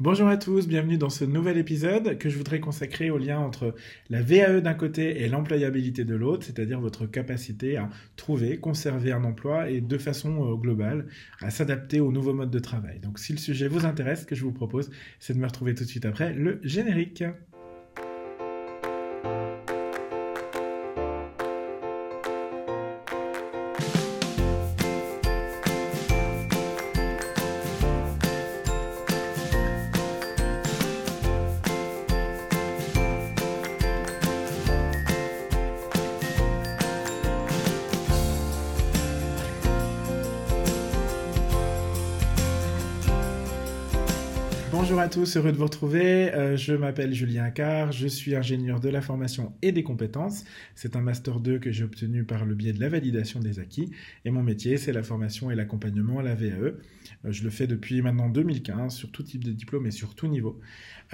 Bonjour 0.00 0.26
à 0.26 0.36
tous, 0.36 0.66
bienvenue 0.66 0.98
dans 0.98 1.08
ce 1.08 1.24
nouvel 1.24 1.56
épisode 1.56 2.18
que 2.18 2.28
je 2.28 2.36
voudrais 2.36 2.58
consacrer 2.58 3.10
au 3.10 3.16
lien 3.16 3.38
entre 3.38 3.76
la 4.10 4.22
VAE 4.22 4.60
d'un 4.60 4.74
côté 4.74 5.22
et 5.22 5.28
l'employabilité 5.28 6.04
de 6.04 6.16
l'autre, 6.16 6.44
c'est-à-dire 6.44 6.80
votre 6.80 7.06
capacité 7.06 7.76
à 7.76 7.88
trouver, 8.16 8.58
conserver 8.58 9.12
un 9.12 9.22
emploi 9.22 9.70
et 9.70 9.80
de 9.80 9.96
façon 9.96 10.50
euh, 10.50 10.56
globale 10.56 11.06
à 11.40 11.50
s'adapter 11.50 12.00
aux 12.00 12.10
nouveaux 12.10 12.34
modes 12.34 12.50
de 12.50 12.58
travail. 12.58 12.98
Donc 12.98 13.20
si 13.20 13.30
le 13.30 13.38
sujet 13.38 13.68
vous 13.68 13.86
intéresse, 13.86 14.22
ce 14.22 14.26
que 14.26 14.34
je 14.34 14.42
vous 14.42 14.50
propose, 14.50 14.90
c'est 15.20 15.32
de 15.32 15.38
me 15.38 15.46
retrouver 15.46 15.76
tout 15.76 15.84
de 15.84 15.88
suite 15.88 16.06
après 16.06 16.32
le 16.32 16.58
générique. 16.64 17.22
Bonjour 44.84 45.00
à 45.00 45.08
tous, 45.08 45.38
heureux 45.38 45.50
de 45.50 45.56
vous 45.56 45.64
retrouver. 45.64 46.30
Euh, 46.34 46.58
je 46.58 46.74
m'appelle 46.74 47.14
Julien 47.14 47.44
Accard, 47.44 47.90
je 47.90 48.06
suis 48.06 48.36
ingénieur 48.36 48.80
de 48.80 48.90
la 48.90 49.00
formation 49.00 49.54
et 49.62 49.72
des 49.72 49.82
compétences. 49.82 50.44
C'est 50.74 50.94
un 50.94 51.00
Master 51.00 51.40
2 51.40 51.58
que 51.58 51.72
j'ai 51.72 51.84
obtenu 51.84 52.24
par 52.24 52.44
le 52.44 52.54
biais 52.54 52.74
de 52.74 52.80
la 52.80 52.90
validation 52.90 53.40
des 53.40 53.60
acquis. 53.60 53.90
Et 54.26 54.30
mon 54.30 54.42
métier, 54.42 54.76
c'est 54.76 54.92
la 54.92 55.02
formation 55.02 55.50
et 55.50 55.54
l'accompagnement 55.54 56.18
à 56.18 56.22
la 56.22 56.34
VAE. 56.34 56.50
Euh, 56.50 56.74
je 57.30 57.44
le 57.44 57.48
fais 57.48 57.66
depuis 57.66 58.02
maintenant 58.02 58.28
2015 58.28 58.94
sur 58.94 59.10
tout 59.10 59.22
type 59.22 59.42
de 59.42 59.52
diplôme 59.52 59.86
et 59.86 59.90
sur 59.90 60.14
tout 60.14 60.28
niveau. 60.28 60.60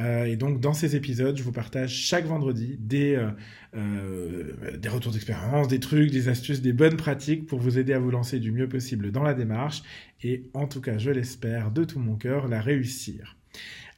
Euh, 0.00 0.24
et 0.24 0.34
donc, 0.34 0.58
dans 0.58 0.72
ces 0.72 0.96
épisodes, 0.96 1.36
je 1.36 1.44
vous 1.44 1.52
partage 1.52 1.94
chaque 1.94 2.26
vendredi 2.26 2.76
des, 2.80 3.24
des 3.72 4.88
retours 4.88 5.12
d'expérience, 5.12 5.68
des 5.68 5.78
trucs, 5.78 6.10
des 6.10 6.28
astuces, 6.28 6.60
des 6.60 6.72
bonnes 6.72 6.96
pratiques 6.96 7.46
pour 7.46 7.60
vous 7.60 7.78
aider 7.78 7.92
à 7.92 8.00
vous 8.00 8.10
lancer 8.10 8.40
du 8.40 8.50
mieux 8.50 8.68
possible 8.68 9.12
dans 9.12 9.22
la 9.22 9.34
démarche 9.34 9.84
et, 10.24 10.50
en 10.54 10.66
tout 10.66 10.80
cas, 10.80 10.98
je 10.98 11.12
l'espère 11.12 11.70
de 11.70 11.84
tout 11.84 12.00
mon 12.00 12.16
cœur, 12.16 12.48
la 12.48 12.60
réussir. 12.60 13.36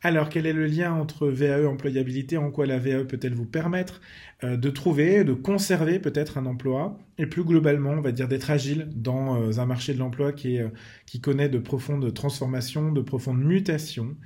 Alors, 0.05 0.29
quel 0.29 0.47
est 0.47 0.53
le 0.53 0.67
lien 0.67 0.93
entre 0.93 1.29
VAE 1.29 1.65
employabilité? 1.69 2.37
En 2.37 2.51
quoi 2.51 2.67
la 2.67 2.79
VAE 2.79 3.05
peut-elle 3.05 3.35
vous 3.35 3.47
permettre 3.47 4.01
euh, 4.43 4.57
de 4.57 4.69
trouver, 4.69 5.23
de 5.23 5.33
conserver 5.33 6.01
peut-être 6.01 6.39
un 6.39 6.47
emploi? 6.47 6.99
Et 7.19 7.27
plus 7.27 7.45
globalement, 7.45 7.91
on 7.91 8.01
va 8.01 8.11
dire 8.11 8.27
d'être 8.27 8.51
agile 8.51 8.89
dans 8.97 9.41
euh, 9.41 9.61
un 9.61 9.67
marché 9.67 9.95
de 9.95 10.01
l'emploi 10.01 10.33
qui, 10.33 10.59
euh, 10.61 10.69
qui 11.07 11.21
connaît 11.21 11.49
de 11.49 11.59
profondes 11.59 12.13
transformations, 12.13 12.91
de 12.93 13.01
profondes 13.01 13.43
mutations 13.43 14.17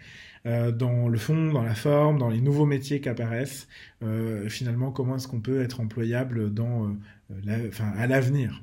dans 0.79 1.09
le 1.09 1.19
fond, 1.19 1.51
dans 1.53 1.65
la 1.65 1.75
forme, 1.75 2.19
dans 2.19 2.31
les 2.31 2.41
nouveaux 2.41 2.67
métiers 2.67 3.01
qui 3.01 3.09
apparaissent. 3.09 3.67
finalement, 4.47 4.93
comment 4.93 5.17
est-ce 5.17 5.27
qu'on 5.27 5.41
peut 5.41 5.61
être 5.61 5.81
employable 5.81 6.53
à 7.99 8.07
l'avenir? 8.07 8.63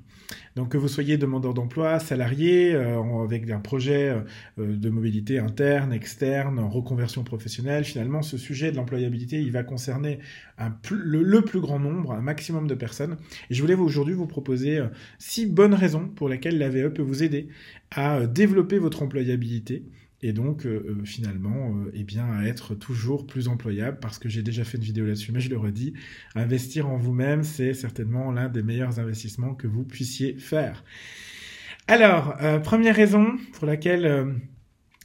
Donc 0.55 0.69
que 0.69 0.77
vous 0.77 0.87
soyez 0.87 1.17
demandeur 1.17 1.53
d'emploi, 1.53 1.99
salarié, 1.99 2.73
euh, 2.73 3.23
avec 3.23 3.49
un 3.49 3.59
projet 3.59 4.09
euh, 4.09 4.75
de 4.75 4.89
mobilité 4.89 5.39
interne, 5.39 5.93
externe, 5.93 6.59
reconversion 6.59 7.23
professionnelle, 7.23 7.83
finalement 7.83 8.21
ce 8.21 8.37
sujet 8.37 8.71
de 8.71 8.77
l'employabilité, 8.77 9.41
il 9.41 9.51
va 9.51 9.63
concerner 9.63 10.19
le, 10.91 11.41
plus 11.41 11.59
grand 11.59 11.79
nombre, 11.79 12.13
un 12.13 12.21
maximum 12.21 12.67
de 12.67 12.75
personnes. 12.75 13.17
Et 13.49 13.53
je 13.53 13.61
voulais 13.61 13.73
aujourd'hui 13.73 14.13
vous 14.13 14.27
proposer 14.27 14.77
euh, 14.77 14.87
six 15.17 15.45
bonnes 15.45 15.73
raisons 15.73 16.07
pour 16.07 16.29
lesquelles 16.29 16.57
l'AVE 16.57 16.91
peut 16.93 17.01
vous 17.01 17.23
aider 17.23 17.47
à 17.91 18.25
développer 18.27 18.79
votre 18.79 19.03
employabilité 19.03 19.83
et 20.23 20.31
donc 20.31 20.65
euh, 20.65 20.85
euh, 20.87 21.05
finalement 21.05 21.75
euh, 21.75 21.91
eh 21.93 22.03
bien 22.03 22.25
à 22.31 22.45
être 22.45 22.73
toujours 22.73 23.27
plus 23.27 23.49
employable 23.49 23.99
parce 24.01 24.17
que 24.17 24.29
j'ai 24.29 24.41
déjà 24.41 24.63
fait 24.63 24.77
une 24.77 24.83
vidéo 24.83 25.05
là-dessus 25.05 25.31
mais 25.33 25.41
je 25.41 25.49
le 25.49 25.57
redis 25.57 25.93
investir 26.33 26.89
en 26.89 26.97
vous-même 26.97 27.43
c'est 27.43 27.73
certainement 27.73 28.31
l'un 28.31 28.47
des 28.49 28.63
meilleurs 28.63 28.99
investissements 28.99 29.53
que 29.53 29.67
vous 29.67 29.83
puissiez 29.83 30.35
faire. 30.35 30.83
Alors 31.87 32.37
première 32.63 32.95
raison 32.95 33.35
pour 33.51 33.67
laquelle 33.67 34.39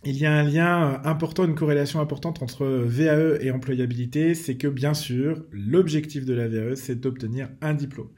il 0.05 0.17
y 0.17 0.27
a 0.27 0.33
un 0.33 0.45
lien 0.45 1.01
important, 1.05 1.45
une 1.45 1.57
corrélation 1.57 2.01
importante 2.01 2.41
entre 2.41 2.65
VAE 2.67 3.43
et 3.43 3.51
employabilité, 3.51 4.35
c'est 4.35 4.57
que 4.57 4.69
bien 4.69 4.95
sûr, 4.95 5.45
l'objectif 5.51 6.25
de 6.25 6.35
la 6.35 6.47
VAE, 6.47 6.77
c'est 6.77 7.01
d'obtenir 7.01 7.49
un 7.61 7.75
diplôme. 7.75 8.11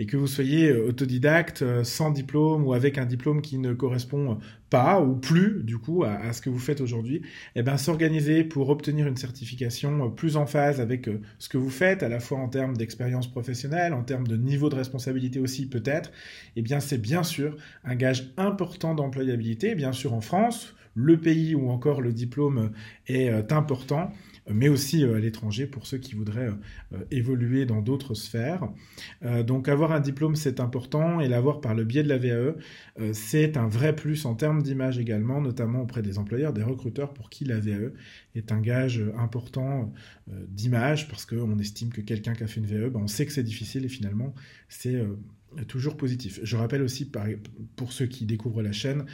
Et 0.00 0.06
que 0.06 0.16
vous 0.16 0.26
soyez 0.26 0.70
euh, 0.70 0.88
autodidacte, 0.88 1.62
euh, 1.62 1.84
sans 1.84 2.10
diplôme 2.10 2.66
ou 2.66 2.72
avec 2.72 2.98
un 2.98 3.06
diplôme 3.06 3.40
qui 3.40 3.58
ne 3.58 3.72
correspond 3.72 4.38
pas 4.70 5.00
ou 5.00 5.14
plus 5.14 5.62
du 5.62 5.78
coup 5.78 6.04
à, 6.04 6.32
ce 6.32 6.42
que 6.42 6.50
vous 6.50 6.58
faites 6.58 6.80
aujourd'hui, 6.80 7.22
eh 7.54 7.62
bien 7.62 7.76
s'organiser 7.76 8.44
pour 8.44 8.68
obtenir 8.68 9.06
une 9.06 9.16
certification 9.16 10.06
euh, 10.06 10.08
plus 10.08 10.36
en 10.36 10.46
phase 10.46 10.80
avec 10.80 11.08
ce 11.38 11.48
que 11.48 11.58
vous 11.58 11.70
faites, 11.70 12.02
à 12.02 12.08
la 12.08 12.20
fois 12.20 12.38
en 12.38 12.48
termes 12.48 12.76
d'expérience 12.76 13.30
professionnelle, 13.30 13.92
en 13.92 14.02
termes 14.02 14.26
de 14.26 14.36
niveau 14.36 14.68
de 14.68 14.74
responsabilité 14.74 15.40
aussi 15.40 15.68
peut-être, 15.68 16.12
eh 16.56 16.62
bien 16.62 16.80
c'est 16.80 16.98
bien 16.98 17.22
sûr 17.22 17.56
un 17.84 17.94
gage 17.94 18.32
important 18.36 18.94
d'employabilité, 18.94 19.74
bien 19.74 19.92
sûr 19.92 20.14
en 20.14 20.20
France, 20.20 20.74
le 20.94 21.16
pays 21.18 21.54
où 21.54 21.70
encore 21.70 22.00
le 22.00 22.12
diplôme 22.12 22.72
est 23.06 23.52
important, 23.52 24.10
mais 24.52 24.68
aussi 24.68 25.04
euh, 25.04 25.16
à 25.16 25.18
l'étranger 25.18 25.66
pour 25.66 25.86
ceux 25.86 25.98
qui 25.98 26.14
voudraient 26.14 26.50
euh, 26.92 26.98
évoluer 27.10 27.66
dans 27.66 27.82
d'autres 27.82 28.14
sphères. 28.14 28.68
Euh, 29.24 29.42
donc 29.42 29.68
avoir 29.68 29.92
un 29.92 30.00
diplôme, 30.00 30.36
c'est 30.36 30.60
important, 30.60 31.20
et 31.20 31.28
l'avoir 31.28 31.60
par 31.60 31.74
le 31.74 31.84
biais 31.84 32.02
de 32.02 32.08
la 32.08 32.18
VAE, 32.18 32.54
c'est 33.12 33.56
un 33.56 33.68
vrai 33.68 33.94
plus 33.94 34.26
en 34.26 34.34
termes 34.34 34.62
d'image 34.62 34.98
également, 34.98 35.40
notamment 35.40 35.82
auprès 35.82 36.02
des 36.02 36.18
employeurs, 36.18 36.52
des 36.52 36.62
recruteurs 36.62 37.12
pour 37.14 37.30
qui 37.30 37.44
la 37.44 37.60
VAE 37.60 37.92
est 38.34 38.52
un 38.52 38.60
gage 38.60 39.02
important 39.16 39.92
d'image, 40.48 41.08
parce 41.08 41.24
qu'on 41.24 41.58
estime 41.58 41.90
que 41.90 42.00
quelqu'un 42.00 42.34
qui 42.34 42.42
a 42.42 42.46
fait 42.46 42.60
une 42.60 42.66
VAE, 42.66 42.90
ben 42.90 43.00
on 43.00 43.06
sait 43.06 43.26
que 43.26 43.32
c'est 43.32 43.42
difficile, 43.42 43.84
et 43.84 43.88
finalement, 43.88 44.34
c'est 44.68 45.00
toujours 45.68 45.96
positif. 45.96 46.40
Je 46.42 46.56
rappelle 46.56 46.82
aussi, 46.82 47.10
pour 47.76 47.92
ceux 47.92 48.06
qui 48.06 48.26
découvrent 48.26 48.62
la 48.62 48.72
chaîne, 48.72 49.04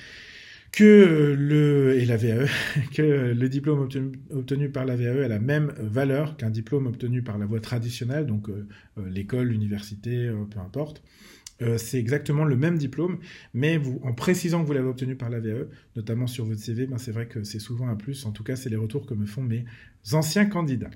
que 0.75 1.37
le 1.39 1.97
et 1.97 2.05
la 2.05 2.17
VAE, 2.17 2.47
que 2.95 3.33
le 3.33 3.49
diplôme 3.49 3.89
obtenu, 4.31 4.71
par 4.71 4.85
la 4.85 4.97
VAE 4.97 5.25
a 5.25 5.29
la 5.29 5.39
même 5.39 5.73
valeur 5.79 6.37
qu'un 6.37 6.51
diplôme 6.51 6.87
obtenu 6.87 7.23
par 7.23 7.39
la 7.39 7.47
voie 7.47 7.61
traditionnelle, 7.61 8.27
donc 8.27 8.49
euh, 8.49 8.67
euh, 8.99 9.09
l'école, 9.09 9.49
l'université, 9.49 10.27
euh, 10.27 10.45
peu 10.51 10.59
importe. 10.59 11.03
c'est 11.77 11.99
exactement 11.99 12.45
le 12.45 12.57
même 12.57 12.77
diplôme, 12.77 13.19
mais 13.55 13.77
vous, 13.77 14.01
en 14.03 14.13
précisant 14.13 14.63
que 14.63 14.67
vous 14.67 14.73
l'avez 14.73 14.89
obtenu 14.89 15.15
par 15.15 15.31
la 15.31 15.39
VAE, 15.39 15.69
notamment 15.95 16.27
sur 16.27 16.45
votre 16.45 16.61
CV, 16.61 16.87
ben 16.87 16.99
c'est 16.99 17.13
vrai 17.13 17.27
que 17.27 17.45
c'est 17.45 17.61
souvent 17.61 17.89
un 17.89 17.95
plus. 17.95 18.27
En 18.27 18.33
tout 18.33 18.43
cas, 18.43 18.57
c'est 18.57 18.69
les 18.69 18.77
retours 18.77 19.07
que 19.07 19.15
me 19.15 19.27
font 19.27 19.43
mes 19.43 19.65
anciens 20.13 20.47
candidats. 20.47 20.91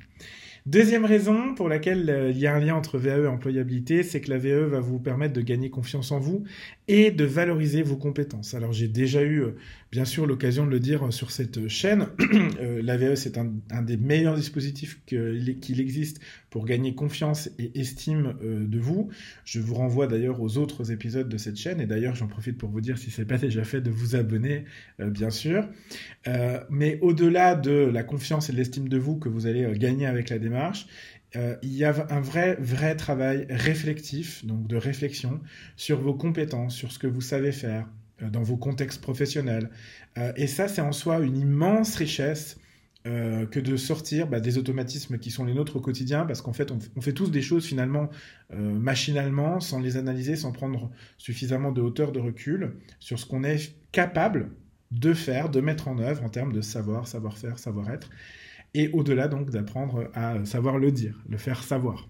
Deuxième 0.66 1.04
raison 1.04 1.54
pour 1.54 1.68
laquelle 1.68 2.10
euh, 2.10 2.30
il 2.30 2.38
y 2.38 2.46
a 2.46 2.54
un 2.54 2.58
lien 2.58 2.74
entre 2.74 2.98
VAE 2.98 3.24
et 3.24 3.26
employabilité, 3.26 4.02
c'est 4.02 4.20
que 4.20 4.30
la 4.30 4.38
VAE 4.38 4.66
va 4.66 4.80
vous 4.80 4.98
permettre 4.98 5.32
de 5.32 5.40
gagner 5.40 5.70
confiance 5.70 6.12
en 6.12 6.18
vous 6.18 6.44
et 6.88 7.10
de 7.10 7.24
valoriser 7.24 7.82
vos 7.82 7.96
compétences. 7.96 8.54
Alors 8.54 8.72
j'ai 8.72 8.88
déjà 8.88 9.22
eu 9.22 9.42
euh, 9.42 9.56
bien 9.92 10.04
sûr 10.04 10.26
l'occasion 10.26 10.66
de 10.66 10.70
le 10.70 10.80
dire 10.80 11.06
euh, 11.06 11.10
sur 11.10 11.30
cette 11.30 11.68
chaîne. 11.68 12.08
la 12.82 12.96
VAE 12.96 13.14
c'est 13.16 13.38
un, 13.38 13.82
des 13.82 13.96
meilleurs 13.96 14.34
dispositifs 14.34 15.00
qu'il 15.06 15.80
existe 15.80 16.20
pour 16.50 16.64
gagner 16.64 16.94
confiance 16.94 17.50
et 17.58 17.78
estime 17.78 18.34
de 18.42 18.78
vous. 18.78 19.10
Je 19.44 19.60
vous 19.60 19.74
renvoie 19.74 20.06
d'ailleurs 20.06 20.40
aux 20.40 20.56
autres 20.56 20.92
épisodes 20.92 21.28
de 21.28 21.36
cette 21.36 21.56
chaîne 21.56 21.80
et 21.80 21.86
d'ailleurs 21.86 22.14
j'en 22.14 22.26
profite 22.26 22.56
pour 22.56 22.70
vous 22.70 22.80
dire 22.80 22.96
si 22.98 23.10
ce 23.10 23.20
n'est 23.20 23.26
pas 23.26 23.36
déjà 23.36 23.64
fait 23.64 23.80
de 23.82 23.90
vous 23.90 24.16
abonner 24.16 24.64
bien 24.98 25.30
sûr. 25.30 25.68
mais 26.70 26.98
au-delà 27.02 27.54
de 27.54 27.70
la 27.70 28.02
confiance 28.02 28.48
et 28.48 28.52
de 28.52 28.56
l'estime 28.56 28.88
de 28.88 28.96
vous 28.96 29.16
que 29.16 29.28
vous 29.28 29.46
allez 29.46 29.78
gagner 29.78 30.06
avec 30.06 30.30
la 30.30 30.38
euh, 31.36 31.56
il 31.62 31.74
y 31.74 31.84
a 31.84 32.06
un 32.10 32.20
vrai, 32.20 32.56
vrai 32.58 32.96
travail 32.96 33.46
réflectif, 33.50 34.44
donc 34.46 34.66
de 34.66 34.76
réflexion 34.76 35.40
sur 35.76 36.00
vos 36.00 36.14
compétences, 36.14 36.74
sur 36.74 36.90
ce 36.90 36.98
que 36.98 37.06
vous 37.06 37.20
savez 37.20 37.52
faire 37.52 37.86
euh, 38.22 38.30
dans 38.30 38.42
vos 38.42 38.56
contextes 38.56 39.02
professionnels. 39.02 39.70
Euh, 40.16 40.32
et 40.36 40.46
ça, 40.46 40.68
c'est 40.68 40.80
en 40.80 40.92
soi 40.92 41.18
une 41.20 41.36
immense 41.36 41.96
richesse 41.96 42.58
que 43.04 43.58
de 43.58 43.78
sortir 43.78 44.26
bah, 44.26 44.38
des 44.38 44.58
automatismes 44.58 45.16
qui 45.16 45.30
sont 45.30 45.46
les 45.46 45.54
nôtres 45.54 45.76
au 45.76 45.80
quotidien, 45.80 46.26
parce 46.26 46.42
qu'en 46.42 46.52
fait, 46.52 46.70
on, 46.70 47.00
fait 47.00 47.14
tous 47.14 47.30
des 47.30 47.40
choses 47.40 47.64
finalement 47.64 48.10
machinalement, 48.52 49.60
sans 49.60 49.80
les 49.80 49.96
analyser, 49.96 50.36
sans 50.36 50.52
prendre 50.52 50.90
suffisamment 51.16 51.72
de 51.72 51.80
hauteur 51.80 52.12
de 52.12 52.20
recul 52.20 52.74
sur 53.00 53.18
ce 53.18 53.24
qu'on 53.24 53.44
est 53.44 53.72
capable 53.92 54.50
de 54.90 55.14
faire, 55.14 55.48
de 55.48 55.62
mettre 55.62 55.88
en 55.88 55.98
œuvre 56.00 56.22
en 56.22 56.28
termes 56.28 56.52
de 56.52 56.60
savoir, 56.60 57.08
savoir-faire, 57.08 57.58
savoir-être 57.58 58.10
et 58.74 58.90
au-delà 58.92 59.28
donc 59.28 59.50
d'apprendre 59.50 60.10
à 60.14 60.44
savoir 60.44 60.78
le 60.78 60.92
dire, 60.92 61.22
le 61.28 61.38
faire 61.38 61.62
savoir. 61.62 62.08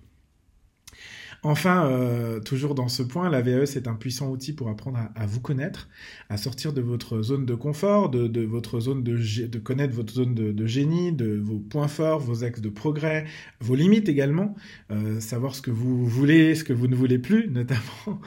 Enfin, 1.44 1.86
euh, 1.86 2.40
toujours 2.40 2.74
dans 2.74 2.88
ce 2.88 3.02
point, 3.02 3.30
la 3.30 3.42
VAE, 3.42 3.64
c'est 3.64 3.86
un 3.86 3.94
puissant 3.94 4.28
outil 4.28 4.52
pour 4.52 4.68
apprendre 4.68 4.98
à, 5.14 5.26
vous 5.26 5.40
connaître, 5.40 5.88
à 6.30 6.36
sortir 6.36 6.72
de 6.72 6.80
votre 6.80 7.22
zone 7.22 7.46
de 7.46 7.54
confort, 7.54 8.10
de, 8.10 8.40
votre 8.44 8.80
zone 8.80 9.04
de, 9.04 9.46
de 9.46 9.58
connaître 9.60 9.94
votre 9.94 10.12
zone 10.12 10.34
de, 10.34 10.66
génie, 10.66 11.12
de 11.12 11.38
vos 11.38 11.60
points 11.60 11.86
forts, 11.86 12.18
vos 12.18 12.42
axes 12.42 12.60
de 12.60 12.68
progrès, 12.68 13.24
vos 13.60 13.76
limites 13.76 14.08
également, 14.08 14.56
euh, 14.90 15.20
savoir 15.20 15.54
ce 15.54 15.62
que 15.62 15.70
vous 15.70 16.04
voulez, 16.06 16.56
ce 16.56 16.64
que 16.64 16.72
vous 16.72 16.88
ne 16.88 16.96
voulez 16.96 17.18
plus, 17.18 17.48
notamment. 17.50 18.20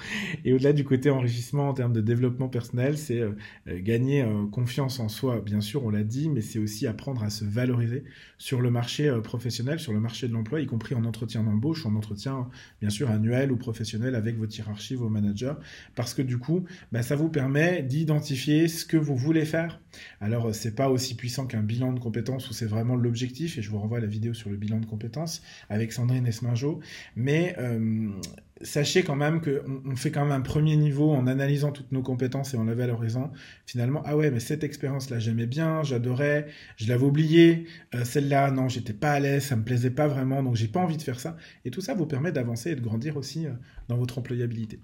Et 0.46 0.54
au-delà 0.54 0.72
du 0.72 0.86
côté 0.86 1.10
enrichissement 1.10 1.68
en 1.68 1.74
termes 1.74 1.94
de 1.94 2.02
développement 2.02 2.48
personnel, 2.48 2.98
c'est 2.98 3.20
euh, 3.20 3.34
gagner 3.68 4.26
confiance 4.54 5.02
en 5.02 5.10
soi, 5.10 5.42
bien 5.42 5.60
sûr, 5.60 5.84
on 5.84 5.90
l'a 5.90 6.04
dit, 6.04 6.30
mais 6.30 6.42
c'est 6.42 6.60
aussi 6.60 6.88
apprendre 6.88 7.24
à 7.24 7.30
se 7.30 7.44
valoriser 7.44 8.06
sur 8.38 8.62
le 8.62 8.72
marché 8.72 9.14
professionnel, 9.22 9.80
sur 9.80 9.92
le 9.92 10.00
marché 10.00 10.30
de 10.30 10.34
l'emploi, 10.34 10.62
y 10.62 10.66
compris 10.66 10.96
en 10.96 11.04
entretien 11.04 11.44
d'embauche, 11.44 11.86
en 11.86 11.96
entretien, 11.96 12.48
bien 12.80 12.90
sûr, 12.90 13.01
annuel 13.10 13.52
ou 13.52 13.58
professionnel 13.58 14.16
avec 14.16 14.38
votre 14.38 14.56
hiérarchie, 14.56 14.96
vos 14.96 15.10
managers, 15.10 15.54
parce 15.96 16.14
que 16.14 16.22
du 16.22 16.38
coup, 16.38 16.66
bah, 16.92 17.02
ça 17.02 17.16
vous 17.16 17.30
permet 17.30 17.84
d'identifier 17.84 18.68
ce 18.68 18.86
que 18.86 18.98
vous 18.98 19.16
voulez 19.16 19.46
faire. 19.46 19.80
Alors, 20.20 20.54
c'est 20.54 20.76
pas 20.76 20.90
aussi 20.90 21.16
puissant 21.16 21.46
qu'un 21.46 21.64
bilan 21.64 21.94
de 21.94 22.00
compétences 22.00 22.50
où 22.50 22.54
c'est 22.54 22.66
vraiment 22.66 22.96
l'objectif, 22.96 23.58
et 23.58 23.62
je 23.62 23.70
vous 23.70 23.80
renvoie 23.80 23.98
à 23.98 24.02
la 24.02 24.08
vidéo 24.08 24.34
sur 24.34 24.50
le 24.50 24.58
bilan 24.58 24.80
de 24.80 24.86
compétences 24.86 25.42
avec 25.70 25.92
Sandrine 25.92 26.28
Esminjo, 26.28 26.80
mais 27.16 27.56
euh, 27.60 28.10
sachez 28.64 29.04
quand 29.04 29.16
même 29.16 29.42
qu'on 29.42 29.82
on 29.86 29.96
fait 29.96 30.12
quand 30.12 30.24
même 30.24 30.32
un 30.32 30.42
premier 30.42 30.76
niveau 30.76 31.12
en 31.12 31.28
analysant 31.28 31.72
toutes 31.72 31.92
nos 31.92 32.02
compétences 32.02 32.54
et 32.54 32.58
en 32.58 32.66
la 32.66 32.88
l'horizon. 32.88 33.32
Finalement, 33.66 34.02
ah 34.06 34.18
ouais, 34.18 34.32
mais 34.32 34.40
cette 34.40 34.64
expérience-là, 34.64 35.20
j'aimais 35.20 35.46
bien, 35.46 35.84
j'adorais, 35.84 36.48
je 36.78 36.88
l'avais 36.88 37.04
oubliée. 37.04 37.66
Euh, 37.96 38.04
celle-là, 38.04 38.52
non, 38.52 38.70
j'étais 38.70 38.94
pas 38.94 39.12
à 39.12 39.20
l'aise, 39.20 39.46
ça 39.46 39.56
me 39.56 39.64
plaisait 39.64 39.92
pas 39.92 40.08
vraiment, 40.08 40.44
donc 40.44 40.56
j'ai 40.56 40.68
pas 40.68 40.80
envie 40.80 40.98
de 40.98 41.02
faire 41.02 41.20
ça. 41.20 41.38
Et 41.66 41.72
tout 41.72 41.82
ça 41.82 41.94
vous 41.94 42.06
permet 42.06 42.32
d'avancer 42.32 42.72
et 42.72 42.76
de 42.76 42.82
grandir 42.82 43.18
aussi 43.18 43.46
euh, 43.46 43.52
dans 43.88 43.98
votre 43.98 44.18
employabilité. 44.18 44.80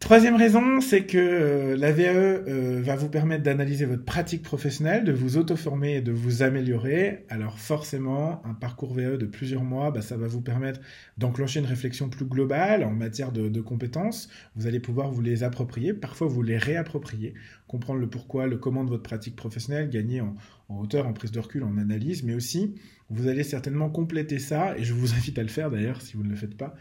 Troisième 0.00 0.36
raison, 0.36 0.80
c'est 0.80 1.06
que 1.06 1.18
euh, 1.18 1.76
la 1.76 1.90
VAE 1.90 2.04
euh, 2.06 2.80
va 2.80 2.94
vous 2.94 3.08
permettre 3.08 3.42
d'analyser 3.42 3.84
votre 3.84 4.04
pratique 4.04 4.42
professionnelle, 4.44 5.02
de 5.02 5.12
vous 5.12 5.38
auto-former 5.38 5.96
et 5.96 6.00
de 6.00 6.12
vous 6.12 6.42
améliorer. 6.44 7.24
Alors 7.28 7.58
forcément, 7.58 8.40
un 8.46 8.54
parcours 8.54 8.94
VAE 8.94 9.16
de 9.16 9.26
plusieurs 9.26 9.64
mois, 9.64 9.90
bah, 9.90 10.00
ça 10.00 10.16
va 10.16 10.28
vous 10.28 10.40
permettre 10.40 10.80
d'enclencher 11.18 11.58
une 11.58 11.66
réflexion 11.66 12.08
plus 12.08 12.26
globale 12.26 12.84
en 12.84 12.92
matière 12.92 13.32
de, 13.32 13.60
compétences. 13.60 14.28
Vous 14.54 14.68
allez 14.68 14.78
pouvoir 14.78 15.10
vous 15.10 15.20
les 15.20 15.42
approprier, 15.42 15.92
parfois 15.92 16.28
vous 16.28 16.42
les 16.42 16.58
réapproprier, 16.58 17.34
comprendre 17.66 17.98
le 17.98 18.08
pourquoi, 18.08 18.46
le 18.46 18.56
comment 18.56 18.84
de 18.84 18.90
votre 18.90 19.02
pratique 19.02 19.34
professionnelle, 19.34 19.90
gagner 19.90 20.20
en, 20.20 20.36
en 20.68 20.78
hauteur, 20.78 21.06
en 21.06 21.12
prise 21.12 21.32
de 21.32 21.40
recul, 21.40 21.64
en 21.64 21.78
analyse, 21.78 22.22
mais 22.22 22.34
aussi 22.34 22.74
vous 23.10 23.26
allez 23.26 23.42
certainement 23.42 23.88
compléter 23.88 24.38
ça, 24.38 24.76
et 24.76 24.84
je 24.84 24.92
vous 24.92 25.14
invite 25.14 25.38
à 25.38 25.42
le 25.42 25.48
faire 25.48 25.70
d'ailleurs 25.70 26.02
si 26.02 26.16
vous 26.16 26.22
ne 26.22 26.30
le 26.30 26.36
faites 26.36 26.56
pas, 26.56 26.74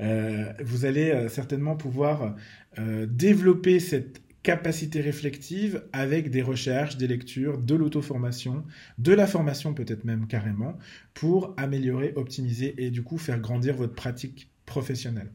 euh, 0.00 0.52
vous 0.64 0.84
allez 0.84 1.10
euh, 1.10 1.28
certainement 1.28 1.76
pouvoir 1.76 2.34
euh, 2.78 3.06
développer 3.06 3.80
cette 3.80 4.22
capacité 4.42 5.00
réflexive 5.00 5.84
avec 5.92 6.30
des 6.30 6.42
recherches, 6.42 6.98
des 6.98 7.06
lectures, 7.06 7.58
de 7.58 7.74
l'auto-formation, 7.74 8.64
de 8.98 9.12
la 9.12 9.26
formation 9.26 9.72
peut-être 9.72 10.04
même 10.04 10.26
carrément, 10.26 10.76
pour 11.14 11.54
améliorer, 11.56 12.12
optimiser 12.16 12.74
et 12.76 12.90
du 12.90 13.02
coup 13.02 13.16
faire 13.16 13.40
grandir 13.40 13.74
votre 13.74 13.94
pratique 13.94 14.50
professionnelle. 14.66 15.30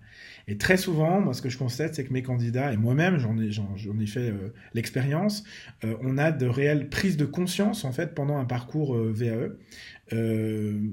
Et 0.48 0.58
très 0.58 0.78
souvent, 0.78 1.22
moi 1.22 1.34
ce 1.34 1.42
que 1.42 1.50
je 1.50 1.58
constate, 1.58 1.96
c'est 1.96 2.06
que 2.06 2.14
mes 2.14 2.24
candidats, 2.24 2.74
et 2.74 2.78
moi-même 2.78 3.20
j'en 3.20 3.38
ai, 3.38 3.52
j'en, 3.52 3.76
ai 4.00 4.08
fait 4.08 4.34
l'expérience, 4.74 5.44
on 5.84 6.18
a 6.18 6.32
de 6.32 6.48
réelles 6.48 6.90
prises 6.90 7.18
de 7.18 7.26
conscience 7.26 7.86
en 7.86 7.92
fait 7.92 8.16
pendant 8.16 8.38
un 8.38 8.46
parcours 8.46 8.98
VAE 8.98 9.52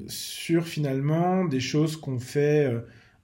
sur 0.08 0.66
finalement 0.66 1.46
des 1.46 1.60
choses 1.60 1.96
qu'on 1.96 2.18
fait 2.18 2.70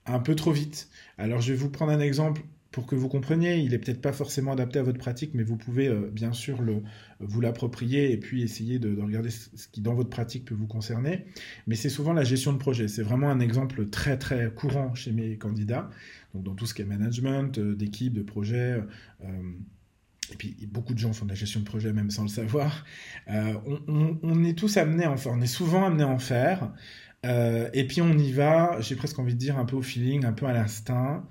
un 0.06 0.18
peu 0.20 0.34
trop 0.34 0.52
vite. 0.52 0.88
Alors 1.18 1.40
je 1.40 1.52
vais 1.52 1.58
vous 1.58 1.68
prendre 1.68 1.92
un 1.92 2.00
exemple 2.00 2.42
pour 2.72 2.86
que 2.86 2.94
vous 2.94 3.08
compreniez, 3.08 3.58
il 3.58 3.74
est 3.74 3.78
peut-être 3.78 4.00
pas 4.00 4.14
forcément 4.14 4.52
adapté 4.52 4.78
à 4.78 4.82
votre 4.82 4.98
pratique, 4.98 5.32
mais 5.34 5.42
vous 5.42 5.56
pouvez 5.56 5.88
euh, 5.88 6.10
bien 6.10 6.32
sûr 6.32 6.62
le, 6.62 6.82
vous 7.20 7.40
l'approprier 7.42 8.12
et 8.12 8.16
puis 8.16 8.42
essayer 8.42 8.78
de, 8.78 8.98
regarder 9.00 9.28
ce 9.30 9.68
qui 9.70 9.82
dans 9.82 9.92
votre 9.94 10.08
pratique 10.08 10.46
peut 10.46 10.54
vous 10.54 10.66
concerner. 10.66 11.26
Mais 11.66 11.76
c'est 11.76 11.90
souvent 11.90 12.14
la 12.14 12.24
gestion 12.24 12.52
de 12.54 12.58
projet. 12.58 12.88
C'est 12.88 13.02
vraiment 13.02 13.30
un 13.30 13.40
exemple 13.40 13.88
très 13.90 14.16
très 14.16 14.50
courant 14.50 14.94
chez 14.94 15.12
mes 15.12 15.36
candidats. 15.36 15.90
Donc 16.34 16.44
dans 16.44 16.54
tout 16.54 16.64
ce 16.64 16.72
qui 16.72 16.80
est 16.80 16.86
management, 16.86 17.58
euh, 17.58 17.76
d'équipe, 17.76 18.14
de 18.14 18.22
projet. 18.22 18.82
Euh, 19.22 19.26
et 20.32 20.36
puis 20.36 20.56
beaucoup 20.66 20.94
de 20.94 20.98
gens 20.98 21.12
font 21.12 21.26
de 21.26 21.30
la 21.30 21.36
gestion 21.36 21.60
de 21.60 21.66
projet 21.66 21.92
même 21.92 22.10
sans 22.10 22.22
le 22.22 22.28
savoir. 22.28 22.86
On, 23.26 24.44
est 24.44 24.56
tous 24.56 24.78
amenés 24.78 25.04
à 25.04 25.10
en 25.10 25.18
faire, 25.18 25.32
on 25.32 25.42
est 25.42 25.46
souvent 25.46 25.84
amenés 25.84 26.04
à 26.04 26.08
en 26.08 26.18
faire. 26.18 26.72
Et 27.24 27.86
puis 27.86 28.00
on 28.00 28.16
y 28.16 28.32
va, 28.32 28.80
j'ai 28.80 28.96
presque 28.96 29.18
envie 29.18 29.34
de 29.34 29.38
dire 29.38 29.58
un 29.58 29.66
peu 29.66 29.76
au 29.76 29.82
feeling, 29.82 30.24
un 30.24 30.32
peu 30.32 30.46
à 30.46 30.54
l'instinct, 30.54 31.28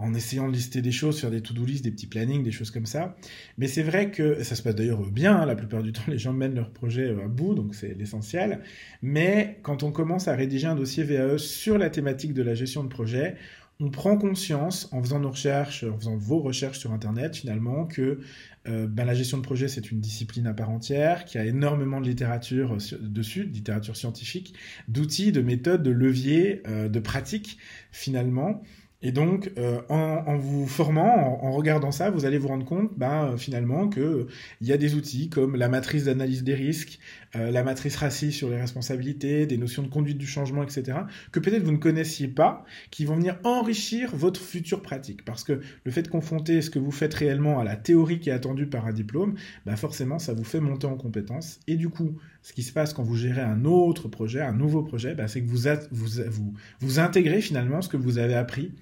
en 0.00 0.14
essayant 0.14 0.48
de 0.48 0.52
lister 0.52 0.80
des 0.80 0.92
choses, 0.92 1.20
faire 1.20 1.30
des 1.30 1.42
to-do 1.42 1.64
list, 1.64 1.84
des 1.84 1.90
petits 1.90 2.06
plannings, 2.06 2.42
des 2.42 2.50
choses 2.50 2.70
comme 2.70 2.86
ça. 2.86 3.16
Mais 3.58 3.68
c'est 3.68 3.82
vrai 3.82 4.10
que 4.10 4.42
ça 4.42 4.54
se 4.54 4.62
passe 4.62 4.74
d'ailleurs 4.74 5.02
bien, 5.10 5.36
hein, 5.36 5.46
la 5.46 5.54
plupart 5.54 5.82
du 5.82 5.92
temps 5.92 6.02
les 6.08 6.18
gens 6.18 6.32
mènent 6.32 6.54
leur 6.54 6.70
projet 6.70 7.10
euh, 7.10 7.24
à 7.24 7.28
bout, 7.28 7.54
donc 7.54 7.74
c'est 7.74 7.94
l'essentiel. 7.94 8.62
Mais 9.02 9.58
quand 9.62 9.82
on 9.82 9.92
commence 9.92 10.26
à 10.26 10.34
rédiger 10.34 10.66
un 10.66 10.74
dossier 10.74 11.04
VAE 11.04 11.38
sur 11.38 11.76
la 11.76 11.90
thématique 11.90 12.32
de 12.32 12.42
la 12.42 12.54
gestion 12.54 12.82
de 12.82 12.88
projet, 12.88 13.36
on 13.78 13.90
prend 13.90 14.16
conscience, 14.16 14.88
en 14.92 15.02
faisant 15.02 15.20
nos 15.20 15.30
recherches, 15.30 15.84
en 15.84 15.96
faisant 15.98 16.16
vos 16.16 16.40
recherches 16.40 16.78
sur 16.78 16.92
Internet, 16.92 17.36
finalement, 17.36 17.86
que 17.86 18.20
euh, 18.68 18.86
ben, 18.86 19.04
la 19.04 19.14
gestion 19.14 19.36
de 19.38 19.42
projet, 19.42 19.68
c'est 19.68 19.90
une 19.90 20.00
discipline 20.00 20.46
à 20.46 20.54
part 20.54 20.70
entière, 20.70 21.24
qui 21.26 21.38
a 21.38 21.44
énormément 21.44 22.00
de 22.00 22.06
littérature 22.06 22.72
euh, 22.74 22.96
dessus, 23.00 23.46
de 23.46 23.52
littérature 23.52 23.96
scientifique, 23.96 24.54
d'outils, 24.88 25.32
de 25.32 25.42
méthodes, 25.42 25.82
de 25.82 25.90
leviers, 25.90 26.62
de 26.66 27.00
pratiques, 27.00 27.58
finalement. 27.90 28.62
Et 29.02 29.12
donc, 29.12 29.50
en, 29.88 30.36
vous 30.36 30.66
formant, 30.66 31.42
en, 31.42 31.52
regardant 31.52 31.90
ça, 31.90 32.10
vous 32.10 32.26
allez 32.26 32.38
vous 32.38 32.48
rendre 32.48 32.66
compte, 32.66 32.90
ben, 32.98 33.36
finalement, 33.38 33.88
qu'il 33.88 34.26
y 34.60 34.72
a 34.72 34.76
des 34.76 34.94
outils 34.94 35.30
comme 35.30 35.56
la 35.56 35.68
matrice 35.68 36.04
d'analyse 36.04 36.44
des 36.44 36.54
risques, 36.54 36.98
euh, 37.36 37.50
la 37.50 37.62
matrice 37.62 37.96
raciste 37.96 38.38
sur 38.38 38.50
les 38.50 38.60
responsabilités, 38.60 39.46
des 39.46 39.56
notions 39.56 39.82
de 39.82 39.88
conduite 39.88 40.18
du 40.18 40.26
changement, 40.26 40.64
etc., 40.64 40.98
que 41.30 41.38
peut-être 41.38 41.62
vous 41.62 41.70
ne 41.72 41.76
connaissiez 41.76 42.26
pas, 42.26 42.64
qui 42.90 43.04
vont 43.04 43.16
venir 43.16 43.38
enrichir 43.44 44.14
votre 44.16 44.40
future 44.40 44.82
pratique. 44.82 45.24
Parce 45.24 45.44
que 45.44 45.60
le 45.84 45.90
fait 45.90 46.02
de 46.02 46.08
confronter 46.08 46.60
ce 46.60 46.70
que 46.70 46.80
vous 46.80 46.90
faites 46.90 47.14
réellement 47.14 47.60
à 47.60 47.64
la 47.64 47.76
théorie 47.76 48.18
qui 48.18 48.30
est 48.30 48.32
attendue 48.32 48.66
par 48.66 48.86
un 48.86 48.92
diplôme, 48.92 49.36
bah 49.64 49.76
forcément, 49.76 50.18
ça 50.18 50.34
vous 50.34 50.44
fait 50.44 50.60
monter 50.60 50.88
en 50.88 50.96
compétence. 50.96 51.60
Et 51.68 51.76
du 51.76 51.88
coup, 51.88 52.16
ce 52.42 52.52
qui 52.52 52.62
se 52.62 52.72
passe 52.72 52.94
quand 52.94 53.02
vous 53.02 53.16
gérez 53.16 53.42
un 53.42 53.64
autre 53.64 54.08
projet, 54.08 54.40
un 54.40 54.52
nouveau 54.52 54.82
projet, 54.82 55.14
bah, 55.14 55.28
c'est 55.28 55.42
que 55.42 55.48
vous, 55.48 56.98
intégrez 56.98 57.40
finalement 57.40 57.82
ce 57.82 57.88
que 57.88 57.96
vous 57.96 58.18
avez 58.18 58.34
appris 58.34 58.72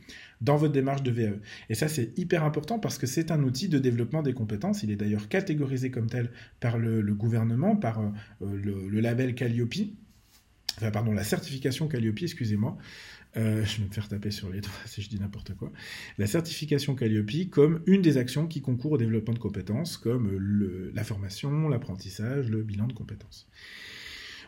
dans 0.41 0.57
votre 0.57 0.73
démarche 0.73 1.03
de 1.03 1.11
VAE. 1.11 1.41
Et 1.69 1.75
ça, 1.75 1.89
c'est 1.89 2.17
hyper 2.17 2.45
important 2.45 2.79
parce 2.79 2.97
que 2.97 3.07
c'est 3.07 3.33
un 3.33 3.43
outil 3.43 3.69
de 3.69 3.79
développement 3.79 4.23
des 4.23 4.35
compétences. 4.35 4.85
Il 4.85 4.91
est 4.93 4.97
d'ailleurs 4.97 5.29
catégorisé 5.29 5.91
comme 5.91 6.09
tel 6.09 6.31
par 6.61 6.79
le, 6.79 7.03
gouvernement, 7.15 7.75
par 7.75 8.01
euh, 8.01 8.13
le, 8.43 9.01
label 9.01 9.35
Calliope, 9.35 9.75
enfin, 10.77 10.93
pardon, 10.93 11.13
la 11.13 11.25
certification 11.25 11.89
Calliope, 11.89 12.23
excusez-moi. 12.23 12.79
Euh, 13.37 13.65
je 13.65 13.79
vais 13.79 13.85
me 13.85 13.93
faire 13.93 14.09
taper 14.09 14.31
sur 14.31 14.49
les 14.51 14.61
doigts 14.61 14.73
si 14.87 15.03
je 15.03 15.09
dis 15.09 15.19
n'importe 15.19 15.55
quoi. 15.55 15.71
La 16.17 16.27
certification 16.27 16.95
Calliope 16.95 17.51
comme 17.51 17.83
une 17.87 18.03
des 18.03 18.17
actions 18.17 18.47
qui 18.47 18.61
concourent 18.61 18.93
au 18.93 18.99
développement 18.99 19.35
de 19.35 19.39
compétences, 19.39 19.97
comme 19.97 20.91
la 20.95 21.05
formation, 21.05 21.69
l'apprentissage, 21.69 22.49
le 22.49 22.63
bilan 22.63 22.87
de 22.87 22.95
compétences. 22.95 23.49